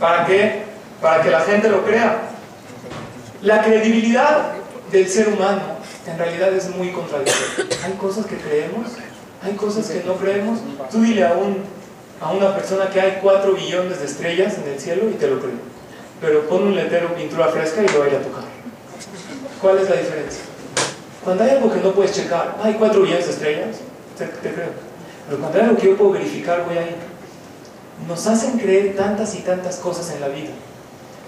[0.00, 0.62] ¿Para qué?
[1.00, 2.22] Para que la gente lo crea.
[3.42, 4.52] La credibilidad
[4.90, 5.74] del ser humano
[6.06, 7.76] en realidad es muy contradictoria.
[7.84, 8.88] Hay cosas que creemos,
[9.42, 10.60] hay cosas que no creemos.
[10.90, 11.58] Tú dile a, un,
[12.20, 15.40] a una persona que hay 4 billones de estrellas en el cielo y te lo
[15.40, 15.54] cree.
[16.20, 18.44] Pero pon un letrero pintura fresca y lo vaya a tocar.
[19.60, 20.42] ¿Cuál es la diferencia?
[21.24, 23.76] Cuando hay algo que no puedes checar, hay cuatro billones de estrellas,
[24.18, 24.68] te, creo.
[25.26, 26.96] Pero cuando hay algo que yo puedo verificar, voy a ir.
[28.08, 30.50] Nos hacen creer tantas y tantas cosas en la vida,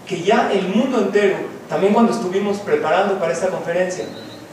[0.07, 1.37] que ya el mundo entero,
[1.69, 4.05] también cuando estuvimos preparando para esta conferencia,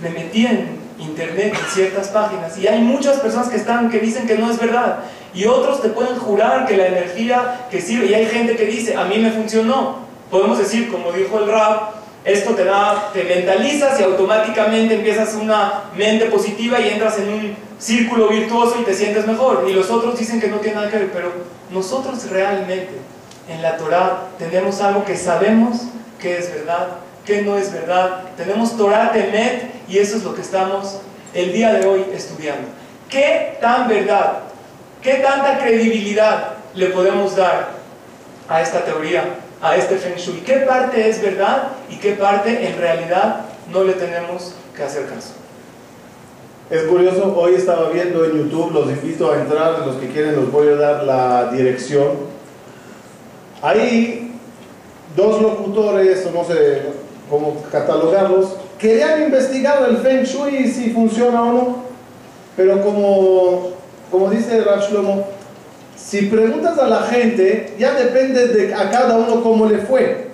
[0.01, 4.27] me metí en internet en ciertas páginas y hay muchas personas que están que dicen
[4.27, 4.99] que no es verdad
[5.33, 8.95] y otros te pueden jurar que la energía que sirve y hay gente que dice
[8.95, 9.97] a mí me funcionó
[10.29, 15.83] podemos decir como dijo el rap esto te da, te mentalizas y automáticamente empiezas una
[15.95, 19.65] mente positiva y entras en un círculo virtuoso y te sientes mejor.
[19.67, 21.31] Y los otros dicen que no tiene nada que ver, pero
[21.69, 22.91] nosotros realmente
[23.49, 25.81] en la Torah tenemos algo que sabemos
[26.19, 26.87] que es verdad,
[27.25, 28.21] que no es verdad.
[28.37, 30.99] Tenemos Torah Temet y eso es lo que estamos
[31.33, 32.69] el día de hoy estudiando.
[33.09, 34.39] ¿Qué tan verdad,
[35.01, 37.71] qué tanta credibilidad le podemos dar
[38.47, 39.42] a esta teoría?
[39.63, 40.41] A este Feng Shui.
[40.41, 45.29] ¿Qué parte es verdad y qué parte en realidad no le tenemos que hacer caso?
[46.69, 50.51] Es curioso, hoy estaba viendo en YouTube, los invito a entrar, los que quieren los
[50.51, 52.11] voy a dar la dirección.
[53.61, 54.33] Ahí
[55.15, 56.81] dos locutores, no sé
[57.29, 61.83] cómo catalogarlos, querían investigar el Feng Shui si funciona o no,
[62.57, 63.69] pero como,
[64.11, 65.25] como dice Rav Shlomo,
[65.95, 70.27] si preguntas a la gente, ya depende de a cada uno cómo le fue.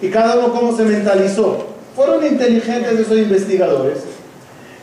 [0.00, 1.66] Y cada uno cómo se mentalizó.
[1.94, 3.98] Fueron inteligentes esos investigadores.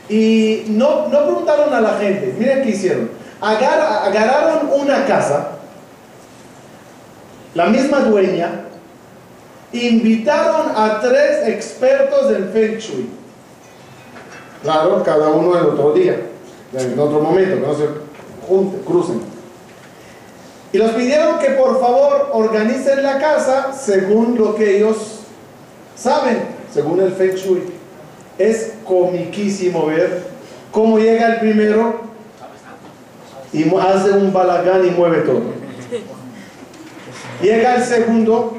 [0.08, 2.34] Y no, no preguntaron a la gente.
[2.38, 3.10] Miren qué hicieron.
[3.40, 5.52] agarraron una casa,
[7.54, 8.66] la misma dueña,
[9.72, 13.10] invitaron a tres expertos del Feng Shui.
[14.62, 16.20] Claro, cada uno en otro día,
[16.72, 18.09] en otro momento, no se
[18.50, 19.20] junten, crucen.
[20.72, 25.20] Y los pidieron que por favor organicen la casa según lo que ellos
[25.96, 27.62] saben, según el Feng Shui.
[28.38, 30.24] Es comiquísimo ver
[30.70, 32.00] cómo llega el primero
[33.52, 35.42] y hace un balagán y mueve todo.
[37.42, 38.58] Llega el segundo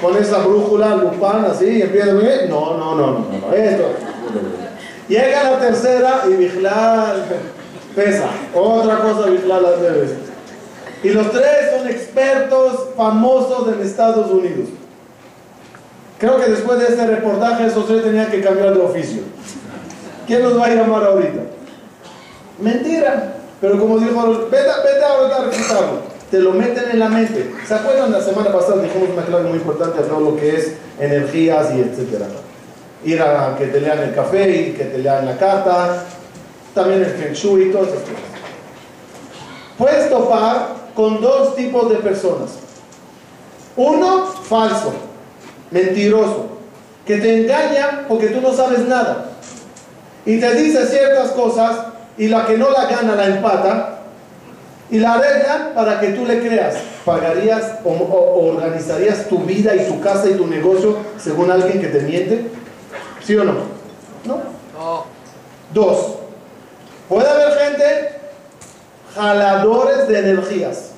[0.00, 3.84] con esa brújula, lupán, así, y empieza a ver, no, no, no, no, no, esto.
[5.08, 7.24] Llega la tercera y Vigilal
[7.96, 10.10] pesa, otra cosa las bebés.
[11.02, 14.68] Y los tres son expertos famosos en Estados Unidos.
[16.18, 19.22] Creo que después de este reportaje esos tres tenían que cambiar de oficio.
[20.26, 21.40] ¿Quién nos va a llamar ahorita?
[22.60, 23.34] Mentira.
[23.60, 26.30] Pero como dijo, vete, vete ahorita a.
[26.30, 27.52] Te lo meten en la mente.
[27.66, 28.10] ¿Se acuerdan?
[28.12, 31.80] La semana pasada dijimos una clave muy importante a todo lo que es energías y
[31.80, 32.26] etcétera.
[33.04, 36.04] Ir a que te lean el café y que te lean la carta.
[36.76, 38.16] También el feng shui y todas esas cosas.
[39.78, 42.50] Puedes topar con dos tipos de personas.
[43.76, 44.92] Uno, falso,
[45.70, 46.48] mentiroso,
[47.06, 49.30] que te engaña porque tú no sabes nada.
[50.26, 51.78] Y te dice ciertas cosas
[52.18, 54.00] y la que no la gana la empata
[54.90, 56.76] y la arreglan para que tú le creas.
[57.06, 62.00] ¿Pagarías o, organizarías tu vida y tu casa y tu negocio según alguien que te
[62.00, 62.50] miente?
[63.24, 63.54] ¿Sí o no?
[64.26, 64.40] No.
[64.74, 65.04] no.
[65.72, 66.25] Dos.
[67.08, 68.10] Puede haber gente
[69.14, 70.90] jaladores de energías,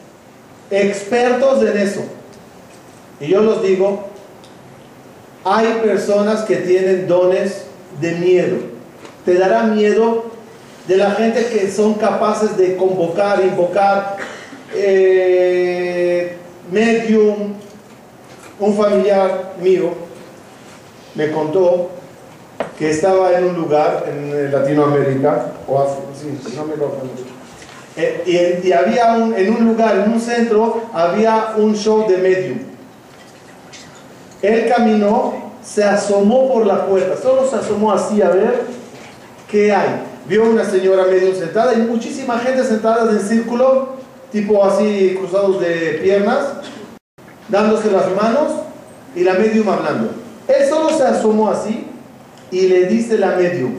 [0.71, 2.05] expertos en eso.
[3.21, 4.09] Y yo los digo,
[5.45, 7.65] hay personas que tienen dones
[8.01, 8.57] de miedo.
[9.25, 10.25] Te dará miedo
[10.87, 14.17] de la gente que son capaces de convocar, invocar,
[14.75, 16.37] eh,
[16.71, 17.55] medium,
[18.61, 20.09] un familiar mío
[21.15, 21.91] me contó
[22.79, 26.75] que estaba en un lugar en Latinoamérica, o sí, no me
[27.97, 32.59] eh, y, había un, en un lugar, en un centro, había un show de medium.
[34.41, 38.63] Él caminó, se asomó por la puerta, solo se asomó así a ver
[39.51, 40.01] qué hay.
[40.29, 43.97] Vio una señora medio sentada y muchísima gente sentada en círculo,
[44.31, 46.45] tipo así cruzados de piernas,
[47.49, 48.53] dándose las manos
[49.17, 50.11] y la medium hablando.
[50.47, 51.88] Él solo se asomó así
[52.51, 53.75] y le dice la medium,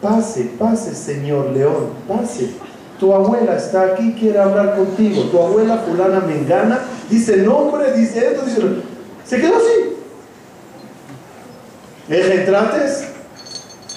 [0.00, 2.50] pase, pase señor León, pase.
[2.98, 5.22] Tu abuela está aquí, quiere hablar contigo.
[5.30, 6.80] Tu abuela fulana mengana
[7.10, 8.60] dice nombre, dice esto, dice...
[9.24, 9.96] Se quedó así.
[12.08, 13.04] Le dije, ¿entrates?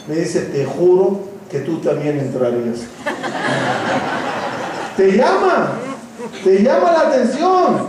[0.08, 2.82] Me dice, te juro que tú también entrarías.
[4.98, 5.72] te llama,
[6.44, 7.88] te llama la atención.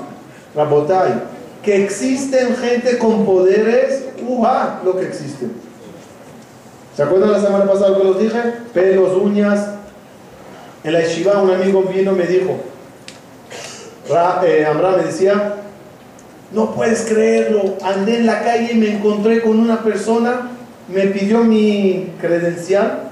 [0.54, 1.22] Rabotay,
[1.62, 5.46] que existen gente con poderes, uja, lo que existe.
[6.96, 8.38] ¿Se acuerdan la semana pasada que los dije?
[8.72, 9.68] Pelos, uñas.
[10.84, 12.58] En la yeshiva un amigo vino y me dijo,
[14.44, 15.54] eh, Amra me decía,
[16.52, 20.50] no puedes creerlo, andé en la calle y me encontré con una persona,
[20.88, 23.08] me pidió mi credencial,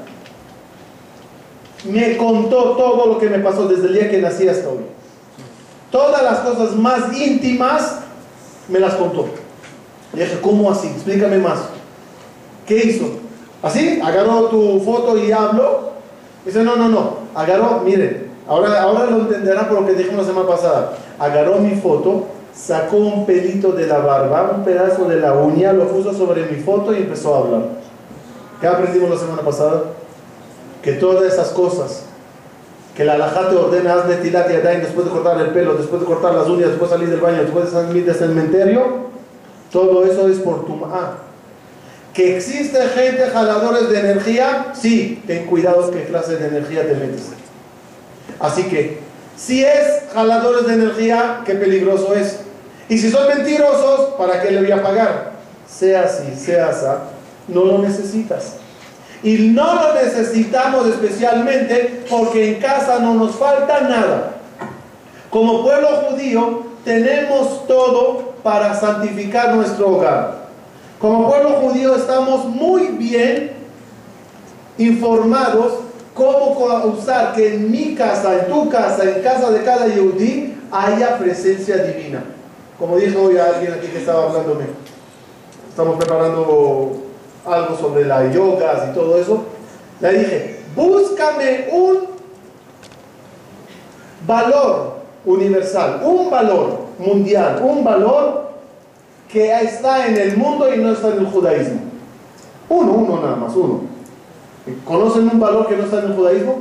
[1.85, 4.85] me contó todo lo que me pasó desde el día que nací hasta hoy.
[5.91, 8.01] Todas las cosas más íntimas
[8.69, 9.29] me las contó.
[10.13, 10.89] Le dije, ¿cómo así?
[10.89, 11.61] Explícame más.
[12.67, 13.22] ¿Qué hizo?
[13.63, 14.01] ¿Así?
[14.03, 15.93] Agarró tu foto y habló.
[16.45, 17.17] Dice, no, no, no.
[17.35, 20.95] Agarró, miren, ahora, ahora lo entenderán por lo que dijimos la semana pasada.
[21.19, 25.87] Agarró mi foto, sacó un pelito de la barba, un pedazo de la uña, lo
[25.87, 27.63] puso sobre mi foto y empezó a hablar.
[28.61, 29.85] ¿Qué aprendimos la semana pasada?
[30.83, 32.07] Que todas esas cosas
[32.97, 36.07] que la alajá te ordena, haz tilat y después de cortar el pelo, después de
[36.07, 38.83] cortar las uñas, después de salir del baño, después de salir del cementerio,
[39.71, 41.15] todo eso es por tu ah,
[42.15, 47.31] que existe gente jaladores de energía, sí, ten cuidado qué clase de energía te metes.
[48.39, 48.99] Así que,
[49.37, 52.41] si es jaladores de energía, qué peligroso es.
[52.89, 55.33] Y si son mentirosos, ¿para qué le voy a pagar?
[55.67, 56.87] Sea así, sea así,
[57.49, 58.57] no lo necesitas.
[59.23, 64.33] Y no lo necesitamos especialmente porque en casa no nos falta nada.
[65.31, 70.42] Como pueblo judío tenemos todo para santificar nuestro hogar.
[71.03, 73.51] Como pueblo judío estamos muy bien
[74.79, 75.81] informados
[76.15, 76.57] cómo
[76.97, 81.79] usar que en mi casa, en tu casa, en casa de cada yudí haya presencia
[81.79, 82.23] divina.
[82.79, 84.67] Como dijo hoy alguien aquí que estaba hablándome.
[85.69, 86.93] Estamos preparando
[87.45, 89.45] algo sobre las yogas y todo eso,
[90.01, 92.11] le dije, búscame un
[94.25, 98.52] valor universal, un valor mundial, un valor
[99.33, 101.81] que está en el mundo y no está en el judaísmo.
[102.69, 103.81] Uno, uno nada más, uno.
[104.85, 106.61] ¿Conocen un valor que no está en el judaísmo?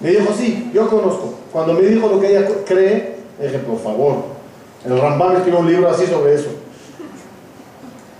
[0.00, 1.34] Me dijo, sí, yo conozco.
[1.52, 4.16] Cuando me dijo lo que ella cree, dije, por favor,
[4.84, 6.50] el Rambam escribió un libro así sobre eso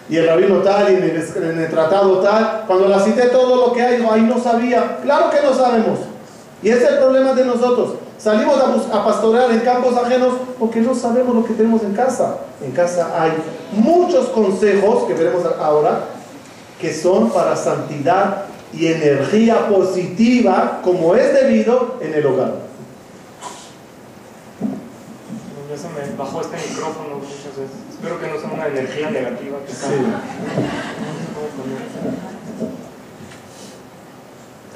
[0.09, 2.65] y el rabino tal, y en el, tratado tal.
[2.67, 4.99] Cuando la cité todo lo que hay, ahí no sabía.
[5.03, 5.99] Claro que no sabemos.
[6.63, 7.95] Y ese es el problema de nosotros.
[8.19, 12.39] Salimos a, a, pastorear en campos ajenos porque no sabemos lo que tenemos en casa.
[12.63, 13.33] En casa hay
[13.73, 16.05] muchos consejos que veremos ahora
[16.81, 22.55] que son para santidad y energía positiva como es debido en el hogar.
[25.71, 27.77] Ya se me bajó este micrófono muchas veces.
[27.91, 29.59] Espero que no sea una energía negativa.
[29.67, 29.87] Que sí.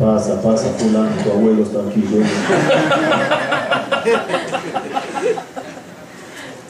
[0.01, 2.03] Pasa, pasa, fulano, tu abuelo está aquí.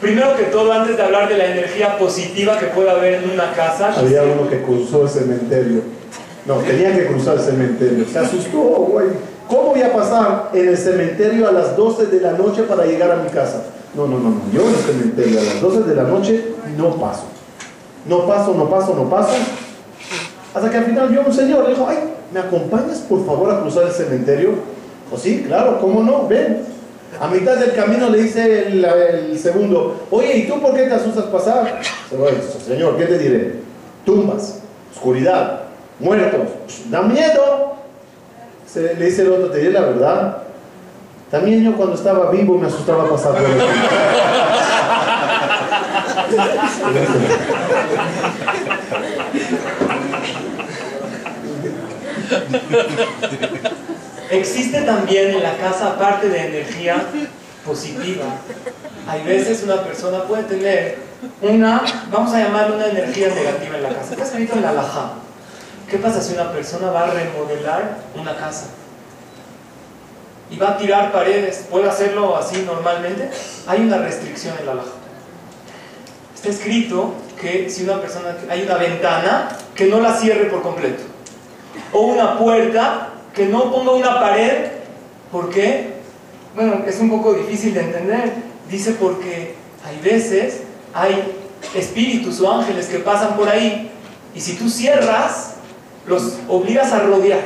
[0.00, 3.52] Primero que todo, antes de hablar de la energía positiva que puede haber en una
[3.52, 3.92] casa.
[3.96, 5.82] Había uno que cruzó el cementerio.
[6.44, 8.04] No, tenía que cruzar el cementerio.
[8.12, 9.06] Se asustó, güey.
[9.46, 13.12] ¿Cómo voy a pasar en el cementerio a las 12 de la noche para llegar
[13.12, 13.62] a mi casa?
[13.94, 14.40] No, no, no, no.
[14.52, 17.26] Yo en el cementerio a las 12 de la noche no paso.
[18.06, 19.34] No paso, no paso, no paso.
[20.52, 21.98] Hasta que al final vio un señor, le dijo, ay,
[22.32, 24.50] ¿me acompañas por favor a cruzar el cementerio?
[25.08, 26.28] Pues sí, claro, ¿cómo no?
[26.28, 26.64] Ven.
[27.20, 31.24] A mitad del camino le dice el, segundo, oye, ¿y tú por qué te asustas
[31.24, 31.80] pasar?
[32.64, 33.54] Señor, ¿qué te diré?
[34.04, 34.60] Tumbas,
[34.94, 35.62] oscuridad,
[35.98, 36.48] muertos,
[36.88, 37.74] da miedo.
[38.66, 40.36] Se, le dice el otro, te diré la verdad.
[41.30, 43.50] También yo cuando estaba vivo me asustaba pasar por el
[54.30, 57.04] Existe también en la casa parte de energía
[57.64, 58.24] positiva.
[59.08, 60.98] Hay veces una persona puede tener
[61.42, 64.12] una, vamos a llamarle una energía negativa en la casa.
[64.12, 65.12] Está escrito en la laja.
[65.88, 68.66] ¿Qué pasa si una persona va a remodelar una casa?
[70.48, 73.30] Y va a tirar paredes, ¿puede hacerlo así normalmente?
[73.66, 74.90] Hay una restricción en la laja.
[76.34, 81.09] Está escrito que si una persona, hay una ventana, que no la cierre por completo.
[81.92, 84.66] O una puerta, que no ponga una pared.
[85.30, 85.94] ¿Por qué?
[86.54, 88.32] Bueno, es un poco difícil de entender.
[88.68, 90.62] Dice porque hay veces,
[90.94, 91.36] hay
[91.74, 93.90] espíritus o ángeles que pasan por ahí
[94.34, 95.54] y si tú cierras,
[96.06, 97.40] los obligas a rodear.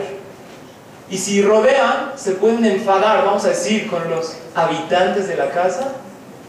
[1.11, 5.93] Y si rodean, se pueden enfadar, vamos a decir, con los habitantes de la casa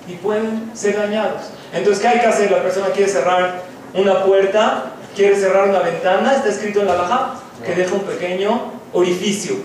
[0.07, 1.43] y pueden ser dañados.
[1.73, 2.51] Entonces, ¿qué hay que hacer?
[2.51, 7.41] La persona quiere cerrar una puerta, quiere cerrar una ventana, está escrito en la baja
[7.63, 9.55] que deja un pequeño orificio.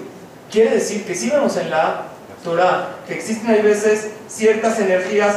[0.51, 2.07] Quiere decir que si vemos en la
[2.45, 5.37] Torah que existen hay veces ciertas energías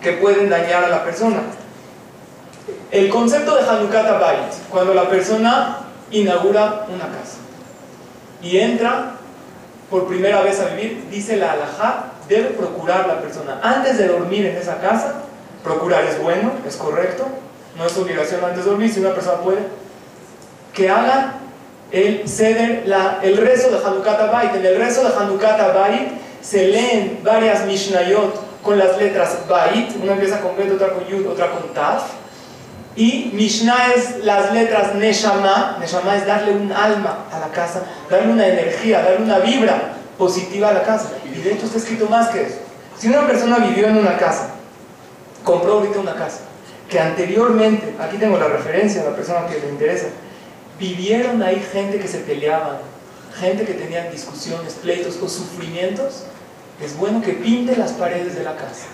[0.00, 1.40] que pueden dañar a la persona.
[2.90, 5.78] El concepto de Hanukkah Bait, cuando la persona
[6.10, 7.38] inaugura una casa
[8.42, 9.14] y entra
[9.88, 14.46] por primera vez a vivir, dice la halajá, debe procurar la persona antes de dormir
[14.46, 15.22] en esa casa,
[15.62, 17.26] procurar es bueno, es correcto,
[17.76, 19.60] no es obligación antes de dormir, si una persona puede,
[20.72, 21.34] que haga
[21.92, 24.54] el ceder, la, el rezo de Hanukkah Bait.
[24.54, 26.08] En el rezo de Hanukkah Bait
[26.40, 31.26] se leen varias Mishnayot con las letras Bait, una empieza con Bet, otra con Yud,
[31.26, 32.02] otra con Taf,
[32.94, 38.32] y Mishnah es las letras Neshama, Neshama es darle un alma a la casa, darle
[38.32, 41.10] una energía, darle una vibra positiva a la casa.
[41.24, 42.58] Y de hecho está escrito más que eso.
[42.98, 44.50] Si una persona vivió en una casa,
[45.42, 46.40] compró ahorita una casa,
[46.88, 50.08] que anteriormente, aquí tengo la referencia a la persona que le interesa,
[50.78, 52.78] vivieron ahí gente que se peleaban,
[53.38, 56.24] gente que tenían discusiones, pleitos o sufrimientos,
[56.82, 58.86] es bueno que pinte las paredes de la casa.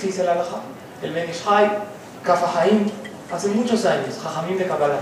[0.00, 0.62] ¿Sí se la baja?
[1.02, 1.70] El Benishai,
[2.22, 2.86] Kafahaim,
[3.32, 5.00] hace muchos años, Jajamim de Kabbalah.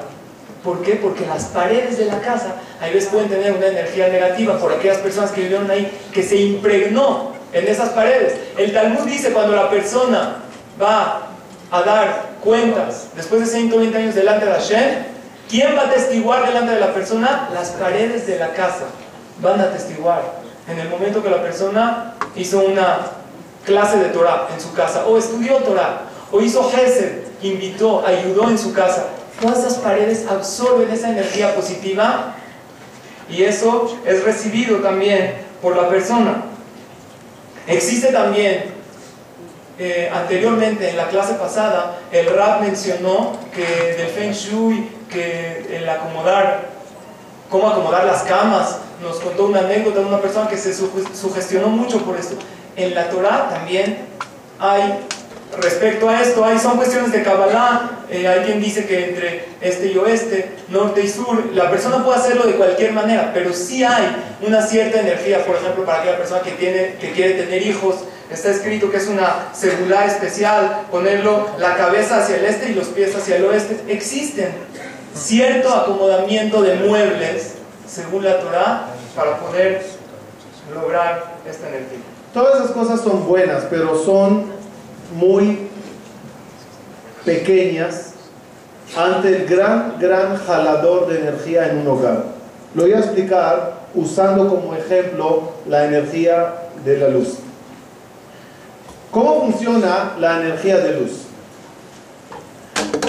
[0.64, 0.94] ¿Por qué?
[0.94, 4.98] Porque las paredes de la casa a veces pueden tener una energía negativa por aquellas
[4.98, 8.34] personas que vivieron ahí, que se impregnó en esas paredes.
[8.58, 10.38] El Talmud dice cuando la persona
[10.80, 11.28] va
[11.70, 15.15] a dar cuentas después de 120 años delante de Hashem,
[15.48, 17.48] ¿quién va a testiguar delante de la persona?
[17.52, 18.84] Las paredes de la casa
[19.40, 20.22] van a testiguar.
[20.68, 23.12] En el momento que la persona hizo una
[23.64, 28.58] clase de Torah en su casa, o estudió Torah, o hizo Hesed, invitó, ayudó en
[28.58, 29.06] su casa,
[29.40, 32.34] todas esas paredes absorben esa energía positiva
[33.28, 36.44] y eso es recibido también por la persona.
[37.66, 38.64] Existe también,
[39.78, 45.88] eh, anteriormente en la clase pasada, el Rab mencionó que del Feng Shui, que el
[45.88, 46.68] acomodar,
[47.50, 52.02] cómo acomodar las camas, nos contó una anécdota de una persona que se sugestionó mucho
[52.02, 52.36] por esto.
[52.76, 53.98] En la Torah también
[54.58, 55.00] hay
[55.60, 59.92] respecto a esto, hay, son cuestiones de Kabbalah, eh, hay quien dice que entre este
[59.92, 64.16] y oeste, norte y sur, la persona puede hacerlo de cualquier manera, pero sí hay
[64.46, 67.96] una cierta energía, por ejemplo, para aquella persona que, tiene, que quiere tener hijos,
[68.30, 72.88] está escrito que es una celular especial, ponerlo la cabeza hacia el este y los
[72.88, 74.48] pies hacia el oeste, existen
[75.16, 77.54] cierto acomodamiento de muebles,
[77.86, 79.82] según la Torah, para poder
[80.74, 81.98] lograr esta energía.
[82.34, 84.44] Todas esas cosas son buenas, pero son
[85.14, 85.68] muy
[87.24, 88.12] pequeñas
[88.96, 92.24] ante el gran, gran jalador de energía en un hogar.
[92.74, 97.38] Lo voy a explicar usando como ejemplo la energía de la luz.
[99.10, 101.22] ¿Cómo funciona la energía de luz?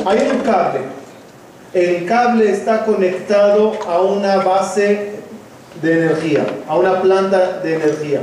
[0.05, 0.97] Hay un cable.
[1.74, 5.11] El cable está conectado a una base
[5.82, 8.22] de energía, a una planta de energía.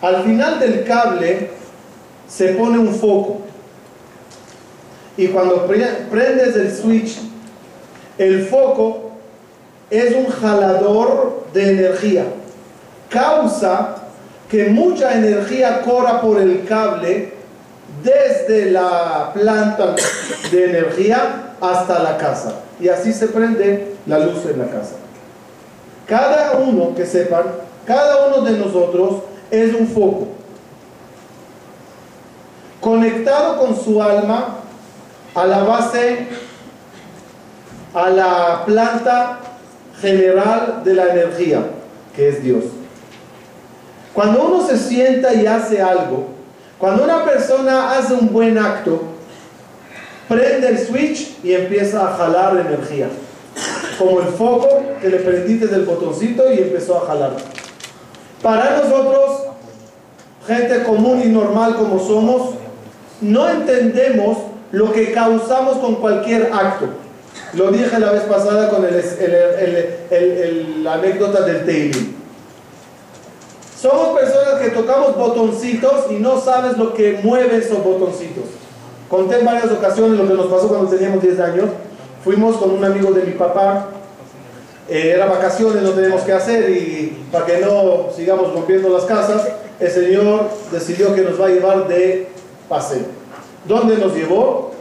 [0.00, 1.50] Al final del cable
[2.28, 3.42] se pone un foco.
[5.16, 7.18] Y cuando prendes el switch,
[8.18, 9.12] el foco
[9.90, 12.24] es un jalador de energía.
[13.08, 13.96] Causa
[14.50, 17.32] que mucha energía corra por el cable
[18.02, 19.94] desde la planta
[20.50, 22.56] de energía hasta la casa.
[22.78, 24.96] Y así se prende la luz en la casa.
[26.06, 27.44] Cada uno, que sepan,
[27.86, 30.28] cada uno de nosotros es un foco
[32.82, 34.56] conectado con su alma
[35.34, 36.26] a la base,
[37.94, 39.38] a la planta
[40.00, 41.62] general de la energía,
[42.14, 42.64] que es Dios.
[44.12, 46.26] Cuando uno se sienta y hace algo,
[46.76, 49.00] cuando una persona hace un buen acto,
[50.28, 53.08] prende el switch y empieza a jalar energía.
[53.98, 54.68] como el foco
[55.00, 57.36] que le prendiste del botoncito y empezó a jalar.
[58.42, 59.42] Para nosotros,
[60.46, 62.54] gente común y normal como somos,
[63.20, 64.38] no entendemos
[64.72, 66.86] lo que causamos con cualquier acto.
[67.52, 72.14] Lo dije la vez pasada con el, la anécdota del Teilim.
[73.80, 78.44] Somos personas que tocamos botoncitos y no sabes lo que mueve esos botoncitos.
[79.12, 81.66] Conté en varias ocasiones lo que nos pasó cuando teníamos 10 años.
[82.24, 83.88] Fuimos con un amigo de mi papá.
[84.88, 89.46] Eh, era vacaciones, no tenemos que hacer y para que no sigamos rompiendo las casas,
[89.78, 92.28] el Señor decidió que nos va a llevar de
[92.70, 93.02] paseo.
[93.66, 94.72] ¿Dónde nos llevó?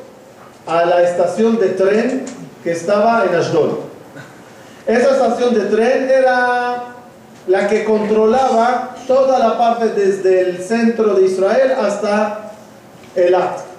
[0.65, 2.23] A la estación de tren
[2.63, 3.79] que estaba en Ashdod.
[4.87, 6.83] Esa estación de tren era
[7.47, 12.53] la que controlaba toda la parte desde el centro de Israel hasta
[13.13, 13.70] el acto.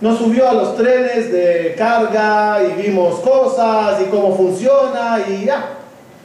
[0.00, 5.76] Nos subió a los trenes de carga y vimos cosas y cómo funciona y ya.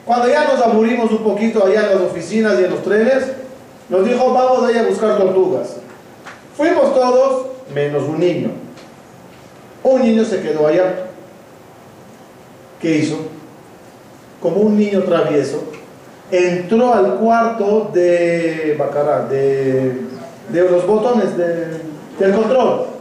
[0.05, 3.33] Cuando ya nos aburrimos un poquito allá en las oficinas y en los trenes,
[3.89, 5.75] nos dijo, vamos a ir a buscar tortugas.
[6.55, 8.51] Fuimos todos, menos un niño.
[9.83, 11.07] Un niño se quedó allá.
[12.79, 13.17] ¿Qué hizo?
[14.41, 15.63] Como un niño travieso,
[16.31, 20.01] entró al cuarto de Bacará, de,
[20.51, 22.94] los botones del control.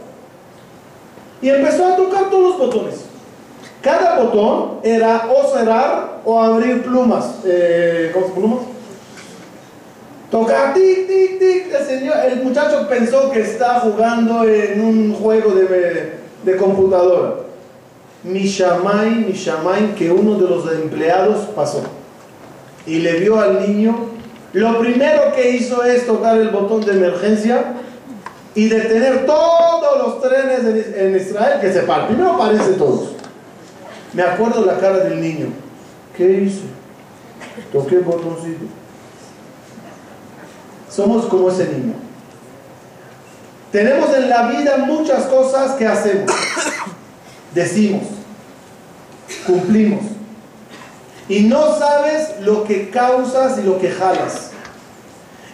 [1.41, 3.05] Y empezó a tocar todos los botones.
[3.81, 7.35] Cada botón era o cerrar o abrir plumas.
[7.45, 8.59] Eh, ¿Cómo se plumas?
[10.31, 11.73] Tocar, tic, tic, tic.
[11.73, 16.13] El, señor, el muchacho pensó que está jugando en un juego de,
[16.43, 17.35] de computadora.
[18.23, 21.83] Mishamay, Mishamay, que uno de los empleados pasó
[22.87, 24.09] y le vio al niño.
[24.53, 27.73] Lo primero que hizo es tocar el botón de emergencia
[28.55, 32.07] y detener todos los trenes en Israel que se paran.
[32.07, 33.09] Primero aparece todos.
[34.13, 35.47] Me acuerdo la cara del niño.
[36.15, 36.61] ¿Qué hice?
[37.73, 38.65] Toqué el botoncito.
[40.89, 41.93] Somos como ese niño.
[43.73, 46.31] Tenemos en la vida muchas cosas que hacemos,
[47.53, 48.03] decimos,
[49.45, 50.05] cumplimos.
[51.27, 54.51] Y no sabes lo que causas y lo que jalas.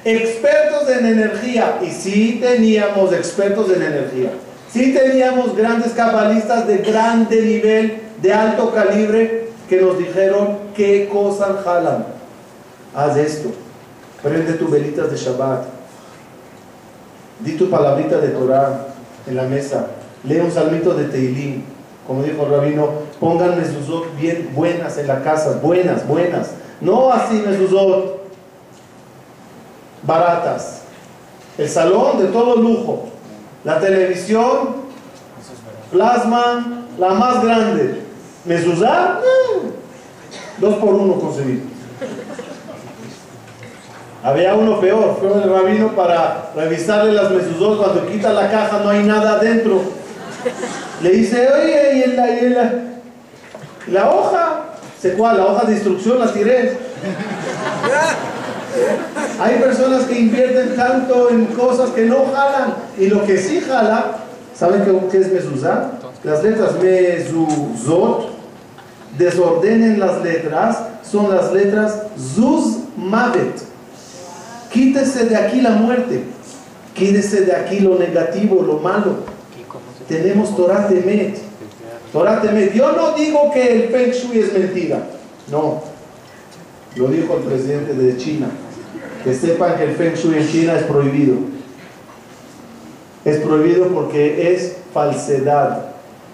[0.03, 4.31] Expertos en energía, y sí teníamos expertos en energía.
[4.71, 11.63] Sí teníamos grandes cabalistas de grande nivel, de alto calibre, que nos dijeron qué cosas
[11.63, 12.05] jalan.
[12.95, 13.51] Haz esto.
[14.23, 15.65] Prende tus velitas de Shabbat.
[17.39, 18.87] Di tu palabrita de Torah
[19.27, 19.87] en la mesa.
[20.23, 21.63] Lee un salmito de Teilim.
[22.07, 22.89] Como dijo el rabino,
[23.19, 23.87] pónganme sus
[24.19, 25.59] bien buenas en la casa.
[25.61, 26.51] Buenas, buenas.
[26.81, 28.20] No así mezuzot
[30.03, 30.81] baratas.
[31.57, 33.09] El salón de todo lujo.
[33.63, 34.81] La televisión,
[35.91, 38.01] plasma, la más grande.
[38.45, 39.19] Mezuzá,
[40.57, 41.63] dos por uno conseguí.
[44.23, 48.89] Había uno peor, fue el rabino para revisarle las mezuzot, cuando quita la caja no
[48.89, 49.81] hay nada adentro.
[51.01, 52.05] Le dice, oye,
[53.87, 54.61] y la hoja,
[54.99, 55.37] ¿se cuál?
[55.37, 56.77] La hoja de instrucción la tiré.
[59.39, 62.75] Hay personas que invierten tanto en cosas que no jalan.
[62.97, 64.17] Y lo que sí jala,
[64.55, 65.91] ¿saben qué, es mezuzá?
[66.23, 68.29] Las letras mezuzot,
[69.17, 70.77] desordenen las letras,
[71.09, 72.03] son las letras
[72.35, 73.61] zuz mavet.
[74.71, 76.23] Quítese de aquí la muerte.
[76.93, 79.15] Quítese de aquí lo negativo, lo malo.
[80.07, 81.39] Tenemos Torah Temet.
[82.73, 84.99] Yo no digo que el Feng es mentira.
[85.49, 85.90] No.
[86.95, 88.47] Lo dijo el presidente de China.
[89.23, 91.35] Que sepan que el Feng Shui en China es prohibido.
[93.23, 95.85] Es prohibido porque es falsedad.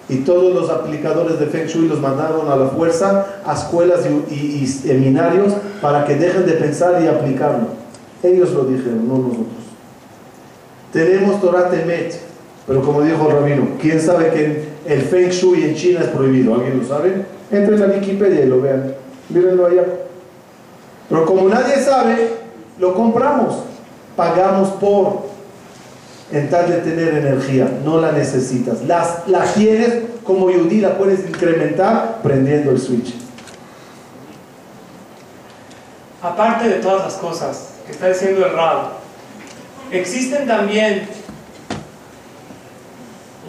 [0.10, 4.02] Y todos los aplicadores de Feng Shui los mandaron a la fuerza a escuelas
[4.32, 7.68] y, seminarios para que dejen de pensar y aplicarlo.
[8.24, 9.48] Ellos lo dijeron, no nosotros.
[10.94, 12.18] Tenemos Torah Temet,
[12.66, 16.56] pero como dijo el rabino, ¿quién sabe que el Feng Shui en China es prohibido?
[16.56, 17.26] ¿Alguien lo sabe?
[17.52, 18.96] Entren a Wikipedia y lo vean.
[19.30, 19.84] Mírenlo allá.
[21.10, 22.38] Pero como nadie sabe,
[22.78, 23.64] lo compramos,
[24.16, 25.28] pagamos por.
[26.30, 28.82] En tal de tener energía, no la necesitas.
[28.84, 29.94] Las, la tienes
[30.26, 33.14] como Yudí, la puedes incrementar prendiendo el switch.
[36.22, 38.90] Aparte de todas las cosas que está diciendo el Rab,
[39.90, 41.08] existen también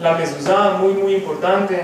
[0.01, 1.83] la mezuzá, muy muy importante.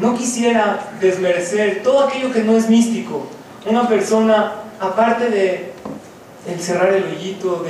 [0.00, 3.26] No quisiera desmerecer todo aquello que no es místico.
[3.66, 5.72] Una persona, aparte de
[6.48, 7.64] el cerrar el hoyito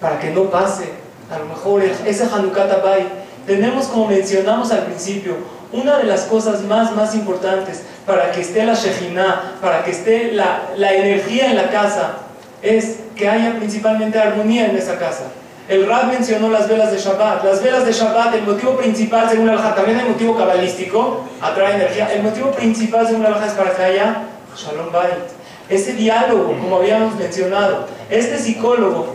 [0.00, 0.88] para que no pase,
[1.30, 3.06] a lo mejor ese Hanukkah Bay
[3.46, 5.34] tenemos, como mencionamos al principio,
[5.72, 10.32] una de las cosas más, más importantes para que esté la Shejina, para que esté
[10.32, 12.14] la, la energía en la casa,
[12.62, 15.24] es que haya principalmente armonía en esa casa.
[15.68, 17.44] El Rab mencionó las velas de Shabbat.
[17.44, 22.12] Las velas de Shabbat, el motivo principal, según el también hay motivo cabalístico, atrae energía.
[22.12, 24.22] El motivo principal, según el es para que haya
[24.56, 25.35] Shalom Bait.
[25.68, 29.14] Ese diálogo, como habíamos mencionado, este psicólogo,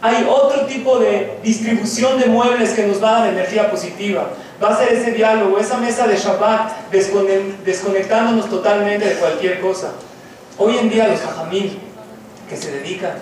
[0.00, 4.30] hay otro tipo de distribución de muebles que nos va a dar energía positiva.
[4.62, 9.92] Va a ser ese diálogo, esa mesa de Shabbat, desconectándonos totalmente de cualquier cosa.
[10.58, 11.70] Hoy en día los hajamim
[12.48, 13.12] que se dedican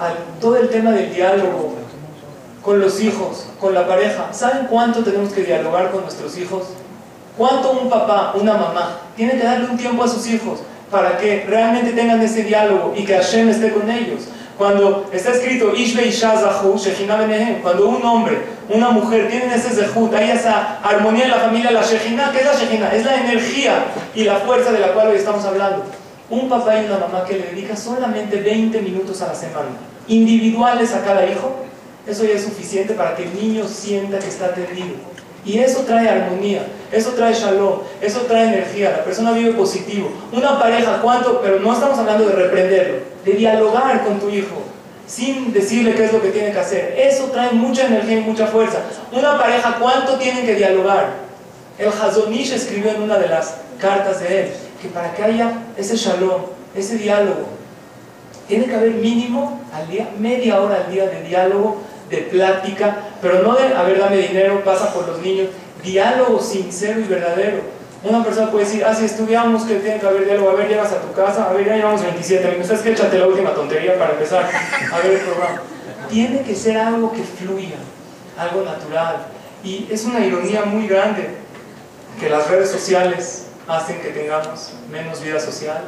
[0.00, 1.74] a todo el tema del diálogo,
[2.62, 4.32] con los hijos, con la pareja.
[4.32, 6.64] ¿Saben cuánto tenemos que dialogar con nuestros hijos?
[7.36, 10.58] ¿Cuánto un papá, una mamá, tiene que darle un tiempo a sus hijos
[10.90, 14.28] para que realmente tengan ese diálogo y que Hashem esté con ellos?
[14.58, 15.72] Cuando está escrito
[17.62, 21.82] cuando un hombre, una mujer tienen ese zehut, hay esa armonía en la familia, la
[21.82, 22.92] Shekhinah, ¿qué es la Shekhinah?
[22.92, 23.84] Es la energía
[24.16, 25.84] y la fuerza de la cual hoy estamos hablando.
[26.28, 29.68] Un papá y una mamá que le dedica solamente 20 minutos a la semana,
[30.08, 31.54] individuales a cada hijo,
[32.04, 34.96] eso ya es suficiente para que el niño sienta que está atendido.
[35.44, 40.10] Y eso trae armonía, eso trae shalom, eso trae energía, la persona vive positivo.
[40.32, 41.40] Una pareja, ¿cuánto?
[41.40, 44.56] Pero no estamos hablando de reprenderlo, de dialogar con tu hijo,
[45.06, 46.94] sin decirle qué es lo que tiene que hacer.
[46.98, 48.78] Eso trae mucha energía y mucha fuerza.
[49.12, 51.28] Una pareja, ¿cuánto tienen que dialogar?
[51.78, 54.48] El Hazonish escribió en una de las cartas de él
[54.82, 56.42] que para que haya ese shalom,
[56.74, 57.46] ese diálogo,
[58.46, 61.78] tiene que haber mínimo al día, media hora al día de diálogo
[62.10, 65.48] de plática, pero no de, a ver, dame dinero, pasa por los niños,
[65.82, 67.60] diálogo sincero y verdadero.
[68.02, 70.92] Una persona puede decir, ah, si estudiamos que tiene que haber diálogo, a ver, llegas
[70.92, 73.98] a tu casa, a ver, ya llevamos 27 minutos, ¿sabes que Échate la última tontería
[73.98, 75.62] para empezar a ver el programa.
[76.08, 77.76] Tiene que ser algo que fluya,
[78.38, 79.26] algo natural.
[79.64, 81.28] Y es una ironía muy grande
[82.20, 85.82] que las redes sociales hacen que tengamos menos vida social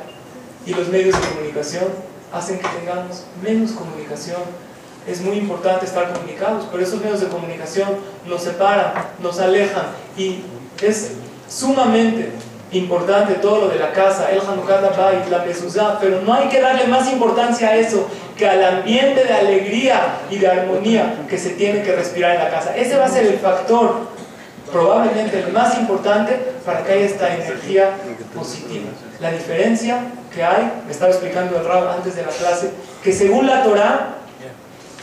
[0.66, 1.84] y los medios de comunicación
[2.32, 4.42] hacen que tengamos menos comunicación
[5.06, 7.88] es muy importante estar comunicados, pero esos medios de comunicación
[8.26, 8.92] nos separan,
[9.22, 9.86] nos alejan
[10.16, 10.40] y
[10.82, 11.12] es
[11.48, 12.30] sumamente
[12.72, 16.60] importante todo lo de la casa, el Hanukkah Bait, la Mezuzá, pero no hay que
[16.60, 21.50] darle más importancia a eso que al ambiente de alegría y de armonía que se
[21.50, 22.76] tiene que respirar en la casa.
[22.76, 24.08] Ese va a ser el factor
[24.70, 27.96] probablemente el más importante para que haya esta energía
[28.34, 28.90] positiva.
[29.20, 29.98] La diferencia
[30.32, 32.70] que hay, me estaba explicando el Rab antes de la clase,
[33.02, 34.19] que según la Torah,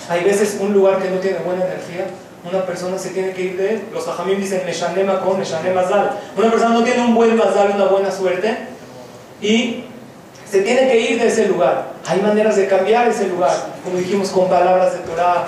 [0.10, 2.08] hay veces un lugar que no tiene buena energía,
[2.49, 3.82] una persona se tiene que ir de él.
[3.93, 6.12] Los hajamim dicen Meshanema con Mazal.
[6.38, 8.58] Una persona no tiene un buen Mazal, una buena suerte,
[9.41, 9.84] y
[10.49, 11.91] se tiene que ir de ese lugar.
[12.05, 13.51] Hay maneras de cambiar ese lugar,
[13.84, 15.47] como dijimos, con palabras de Torah.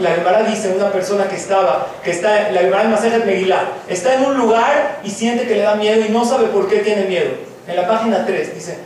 [0.00, 4.14] La Gemara dice, una persona que estaba, que está, la Gemara en Masejet Megillah, está
[4.14, 7.04] en un lugar y siente que le da miedo y no sabe por qué tiene
[7.06, 7.32] miedo.
[7.66, 8.78] En la página 3 dice,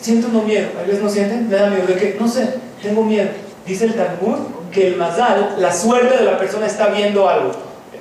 [0.00, 0.68] siento no miedo.
[0.78, 1.86] A veces no sienten, le da miedo.
[1.86, 2.16] ¿De qué?
[2.20, 3.30] No sé, tengo miedo.
[3.66, 7.52] Dice el Talmud que el mazal, la suerte de la persona está viendo algo.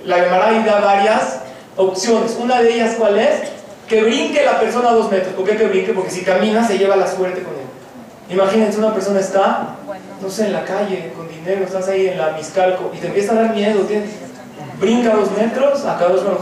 [0.06, 1.40] La Gemara da varias
[1.76, 2.38] opciones.
[2.40, 3.50] Una de ellas, ¿cuál es?
[3.88, 5.34] Que brinque la persona a dos metros.
[5.34, 5.94] ¿Por qué que brinque?
[5.94, 7.68] Porque si camina se lleva la suerte con él.
[8.30, 9.76] Imagínense, una persona está,
[10.22, 13.32] no sé, en la calle, con dinero, estás ahí en la Miscalco y te empieza
[13.32, 13.88] a dar miedo.
[14.80, 16.42] Brinca dos metros, acá dos metros,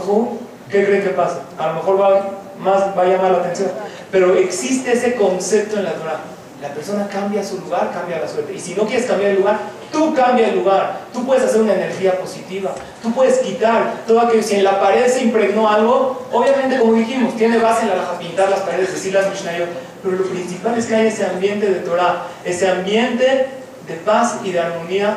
[0.68, 1.42] ¿qué creen que pasa?
[1.58, 3.70] A lo mejor va, más, va a llamar la atención.
[4.10, 6.20] Pero existe ese concepto en la Torah.
[6.60, 8.54] La persona cambia su lugar, cambia la suerte.
[8.54, 9.58] Y si no quieres cambiar el lugar,
[9.92, 11.00] tú cambia el lugar.
[11.12, 12.74] Tú puedes hacer una energía positiva.
[13.02, 14.42] Tú puedes quitar todo aquello.
[14.42, 18.18] Si en la pared se impregnó algo, obviamente, como dijimos, tiene base en la laja
[18.18, 19.68] pintar las paredes, decir las Mishnayot.
[20.02, 23.48] Pero lo principal es que haya ese ambiente de Torah, ese ambiente
[23.86, 25.14] de paz y de armonía,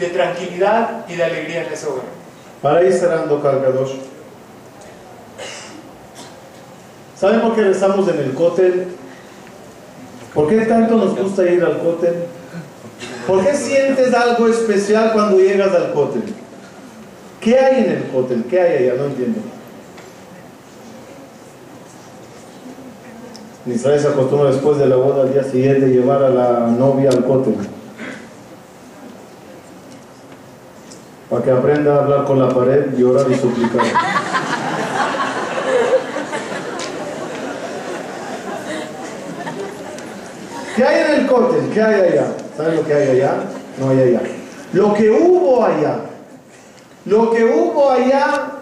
[0.00, 2.04] de tranquilidad y de alegría en ese hogar.
[2.62, 3.88] Para ir cerrando, cargador.
[7.18, 8.86] ¿Saben por qué rezamos en el cótel?
[10.38, 12.14] ¿Por qué tanto nos gusta ir al cótel?
[13.26, 16.22] ¿Por qué sientes algo especial cuando llegas al cótel?
[17.40, 18.44] ¿Qué hay en el cótel?
[18.48, 18.94] ¿Qué hay allá?
[19.00, 19.40] No entiendo.
[23.66, 27.10] En Israel se acostumbra después de la boda al día siguiente llevar a la novia
[27.10, 27.56] al cótel.
[31.28, 33.82] Para que aprenda a hablar con la pared, llorar y suplicar.
[40.78, 41.70] ¿Qué hay en el cóctel?
[41.74, 42.26] ¿Qué hay allá?
[42.56, 43.34] ¿Saben lo que hay allá?
[43.80, 44.20] No hay allá.
[44.72, 45.96] Lo que hubo allá,
[47.04, 48.52] lo que hubo allá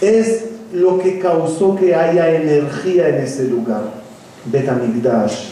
[0.00, 3.82] es lo que causó que haya energía en ese lugar.
[4.46, 5.50] Betamigdash,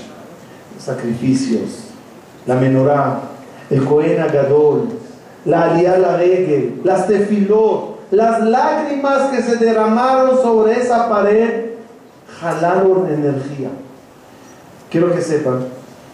[0.79, 1.89] sacrificios,
[2.47, 3.21] la menorá,
[3.69, 4.89] el Cohen Agadol,
[5.45, 11.73] la Aliyah la Regel, las tefilot, las lágrimas que se derramaron sobre esa pared
[12.41, 13.69] jalaron energía.
[14.91, 15.67] Quiero que sepan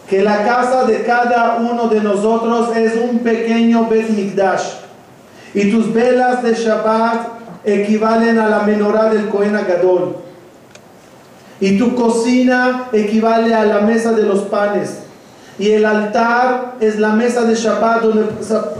[0.09, 4.63] que la casa de cada uno de nosotros es un pequeño Bet Mikdash.
[5.53, 7.27] Y tus velas de Shabbat
[7.63, 10.17] equivalen a la menorá del Cohen Gadol.
[11.59, 14.99] Y tu cocina equivale a la mesa de los panes.
[15.57, 18.25] Y el altar es la mesa de Shabbat donde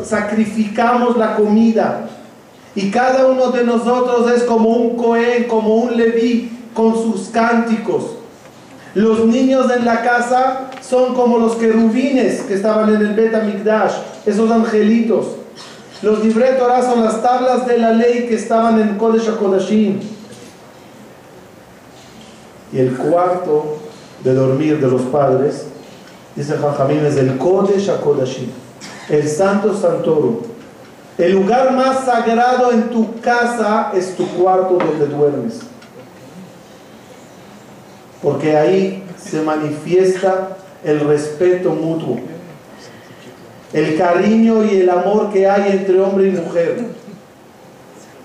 [0.03, 2.09] sacrificamos la comida.
[2.75, 8.22] Y cada uno de nosotros es como un Cohen, como un Leví, con sus cánticos.
[8.95, 13.93] Los niños en la casa son como los querubines que estaban en el Bet Mikdash,
[14.25, 15.25] esos angelitos.
[16.03, 19.99] Los libre son las tablas de la ley que estaban en Kodesh HaKodashim.
[22.71, 23.77] Y el cuarto
[24.23, 25.65] de dormir de los padres,
[26.35, 28.49] dice Jajamín, es el Kodesh HaKodashim,
[29.09, 30.37] el Santo Santorum.
[31.17, 35.72] El lugar más sagrado en tu casa es tu cuarto donde duermes
[38.24, 42.19] porque ahí se manifiesta el respeto mutuo,
[43.74, 46.78] el cariño y el amor que hay entre hombre y mujer.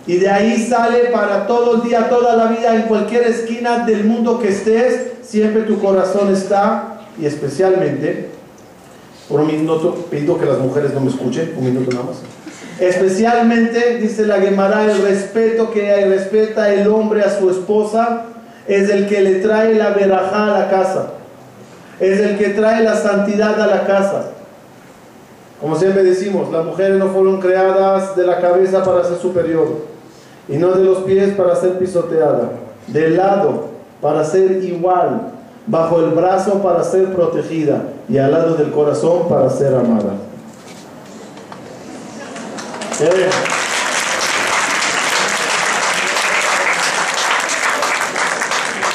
[0.07, 4.05] Y de ahí sale para todo el día, toda la vida, en cualquier esquina del
[4.05, 8.29] mundo que estés, siempre tu corazón está, y especialmente,
[9.29, 12.17] por un minuto, pido que las mujeres no me escuchen, un minuto nada más.
[12.81, 18.27] Especialmente, dice la Gemara, el respeto que respeta el hombre a su esposa,
[18.69, 21.07] es el que le trae la verajá a la casa,
[21.99, 24.27] es el que trae la santidad a la casa.
[25.61, 29.67] Como siempre decimos, las mujeres no fueron creadas de la cabeza para ser superior
[30.49, 32.51] y no de los pies para ser pisoteada,
[32.87, 33.69] del lado
[34.01, 35.33] para ser igual,
[35.67, 40.13] bajo el brazo para ser protegida y al lado del corazón para ser amada.
[43.01, 43.29] Eh,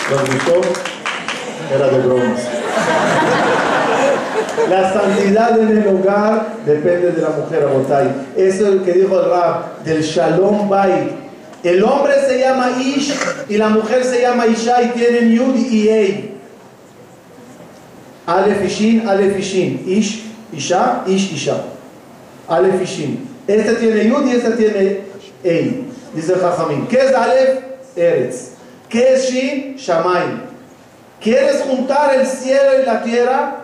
[0.09, 0.61] gustó?
[1.73, 2.41] Era de bromas.
[4.69, 8.07] La santidad en el hogar depende de la mujer, Abotay.
[8.35, 11.19] Eso es lo que dijo el Rab, del Shalom Bay.
[11.63, 13.13] El hombre se llama Ish
[13.47, 16.37] y la mujer se llama Isha y tienen Yud y Ei.
[18.25, 19.83] Alef Ishin, Alef Ishin.
[19.87, 21.57] Ish, Isha, Ish, Isha.
[22.47, 23.29] Alef Ishin.
[23.47, 25.01] Este tiene Yud y este tiene
[25.43, 25.87] Ei.
[26.13, 26.87] Dice Jajamín.
[26.87, 27.59] ¿Qué es Alef?
[27.95, 28.52] Eretz.
[28.93, 29.75] ¿Qué es Shin?
[29.75, 30.41] Shamayim.
[31.19, 33.55] ¿Quieres juntar el cielo y la tierra?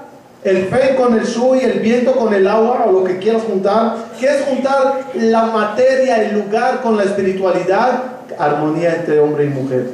[0.44, 3.44] El fe con el shu y el viento con el agua o lo que quieras
[3.44, 3.96] juntar.
[4.18, 8.06] ¿Quieres juntar la materia, el lugar con la espiritualidad?
[8.40, 9.92] Armonía entre hombre y mujer.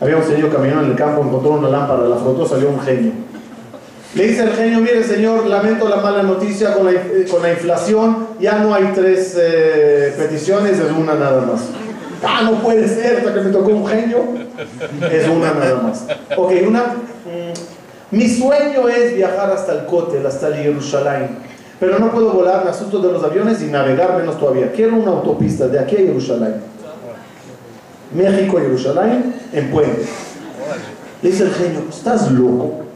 [0.00, 3.10] Había un señor caminando en el campo, encontró una lámpara, la frotó, salió un genio.
[4.14, 8.28] Le dice el genio, mire señor, lamento la mala noticia con la, con la inflación,
[8.38, 11.85] ya no hay tres eh, peticiones, es una nada más.
[12.24, 14.18] Ah, no puede ser, hasta que me tocó un genio.
[15.10, 16.06] Es una nada más.
[16.36, 16.82] Ok, una.
[16.82, 21.38] Mm, mi sueño es viajar hasta el Kotel, hasta el Jerusalén.
[21.78, 24.72] Pero no puedo volar, me asusto de los aviones y navegar menos todavía.
[24.72, 26.54] Quiero una autopista de aquí a Jerusalén.
[28.14, 30.06] México, Jerusalén, en puente.
[31.22, 32.86] Le dice el genio, ¿estás loco?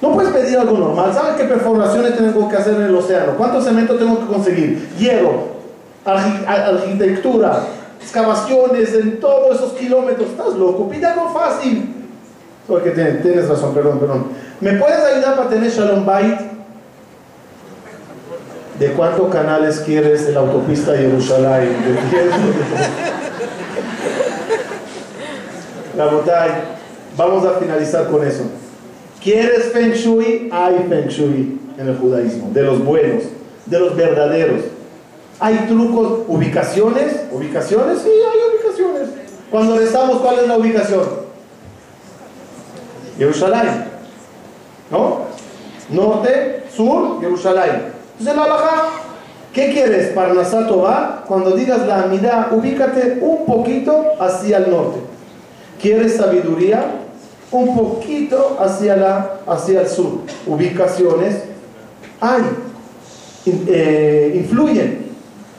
[0.00, 1.12] No puedes pedir algo normal.
[1.12, 3.34] ¿Sabes qué perforaciones tengo que hacer en el océano?
[3.36, 4.88] ¿Cuánto cemento tengo que conseguir?
[4.98, 5.48] Hierro,
[6.04, 7.60] arquitectura,
[8.00, 10.30] excavaciones en todos esos kilómetros.
[10.30, 11.94] Estás loco, pide algo fácil.
[12.66, 14.26] Porque tienes, razón, perdón, perdón.
[14.60, 16.38] ¿Me puedes ayudar para tener Shalom Bait?
[18.78, 21.76] ¿De cuántos canales quieres en la autopista Jerusalén?
[25.96, 26.50] La botay.
[27.16, 28.44] Vamos a finalizar con eso.
[29.22, 30.48] ¿Quieres Feng Shui?
[30.50, 33.24] Hay Feng Shui en el judaísmo, de los buenos,
[33.66, 34.62] de los verdaderos.
[35.40, 39.08] Hay trucos, ubicaciones, ubicaciones, sí, hay ubicaciones.
[39.50, 41.02] Cuando rezamos, ¿cuál es la ubicación?
[43.16, 43.84] Jerusalén.
[44.90, 45.20] ¿No?
[45.88, 47.92] Norte, sur, Jerusalén.
[48.18, 48.82] Entonces la alhaja,
[49.54, 50.08] ¿qué quieres?
[50.08, 55.00] Parnasato va, cuando digas la amidad, ubícate un poquito hacia el norte.
[55.80, 56.84] ¿Quieres sabiduría?
[57.50, 60.20] Un poquito hacia, la, hacia el sur.
[60.46, 61.44] Ubicaciones
[62.20, 62.42] hay,
[63.46, 65.09] eh, influyen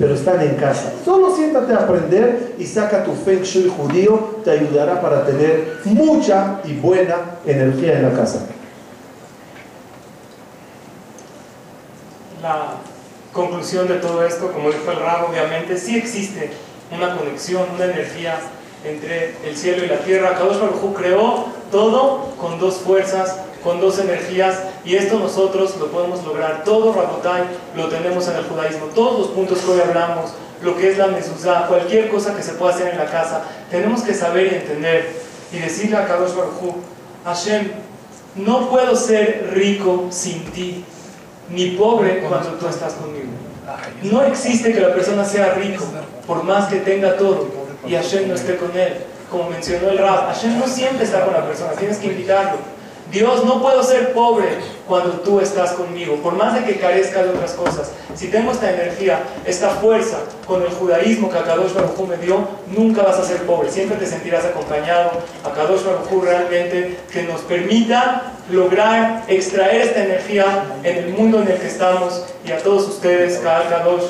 [0.02, 0.91] pero están en casa.
[1.06, 6.60] Solo siéntate a aprender y saca tu Feng Shui judío, te ayudará para tener mucha
[6.66, 8.47] y buena energía en la casa.
[12.41, 12.78] La
[13.32, 16.49] conclusión de todo esto, como dijo el Rabo, obviamente sí existe
[16.91, 18.39] una conexión, una energía
[18.84, 20.34] entre el cielo y la tierra.
[20.34, 26.23] Kadosh Baruj creó todo con dos fuerzas con dos energías y esto nosotros lo podemos
[26.25, 26.63] lograr.
[26.63, 27.43] Todo Rabotai
[27.75, 28.86] lo tenemos en el judaísmo.
[28.95, 32.53] Todos los puntos que hoy hablamos, lo que es la mezuzá, cualquier cosa que se
[32.53, 35.13] pueda hacer en la casa, tenemos que saber y entender
[35.51, 36.75] y decirle a Kadosh Baruj
[37.25, 37.71] Hashem,
[38.36, 40.84] no puedo ser rico sin ti,
[41.49, 43.27] ni pobre cuando tú estás conmigo.
[44.03, 45.86] No existe que la persona sea rico,
[46.25, 47.47] por más que tenga todo,
[47.86, 49.05] y Hashem no esté con él.
[49.29, 52.57] Como mencionó el Rab, Hashem no siempre está con la persona, tienes que invitarlo.
[53.12, 54.47] Dios, no puedo ser pobre
[54.88, 57.91] cuando tú estás conmigo, por más de que carezca de otras cosas.
[58.16, 63.01] Si tengo esta energía, esta fuerza con el judaísmo que Akadosh Baruj me dio, nunca
[63.01, 65.12] vas a ser pobre, siempre te sentirás acompañado.
[65.43, 71.57] Akadosh Baruj realmente que nos permita lograr extraer esta energía en el mundo en el
[71.57, 74.03] que estamos y a todos ustedes, Kadosh,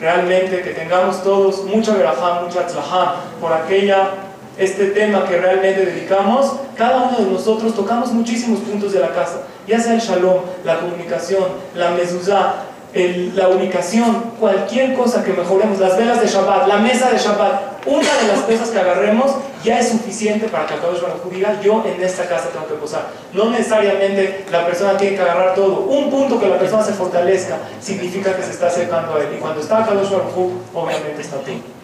[0.00, 6.56] realmente que tengamos todos mucha verajá, mucha tzlajá por aquella este tema que realmente dedicamos,
[6.76, 10.80] cada uno de nosotros tocamos muchísimos puntos de la casa, ya sea el shalom, la
[10.80, 11.44] comunicación,
[11.74, 17.16] la mezuzá, la ubicación, cualquier cosa que mejoremos, las velas de Shabbat, la mesa de
[17.16, 19.34] Shabbat, una de las cosas que agarremos
[19.64, 23.06] ya es suficiente para que Akadosh Baruj diga, yo en esta casa tengo que posar.
[23.32, 25.80] No necesariamente la persona tiene que agarrar todo.
[25.86, 29.28] Un punto que la persona se fortalezca significa que se está acercando a él.
[29.36, 31.81] Y cuando está Akadosh Baruj obviamente está todo.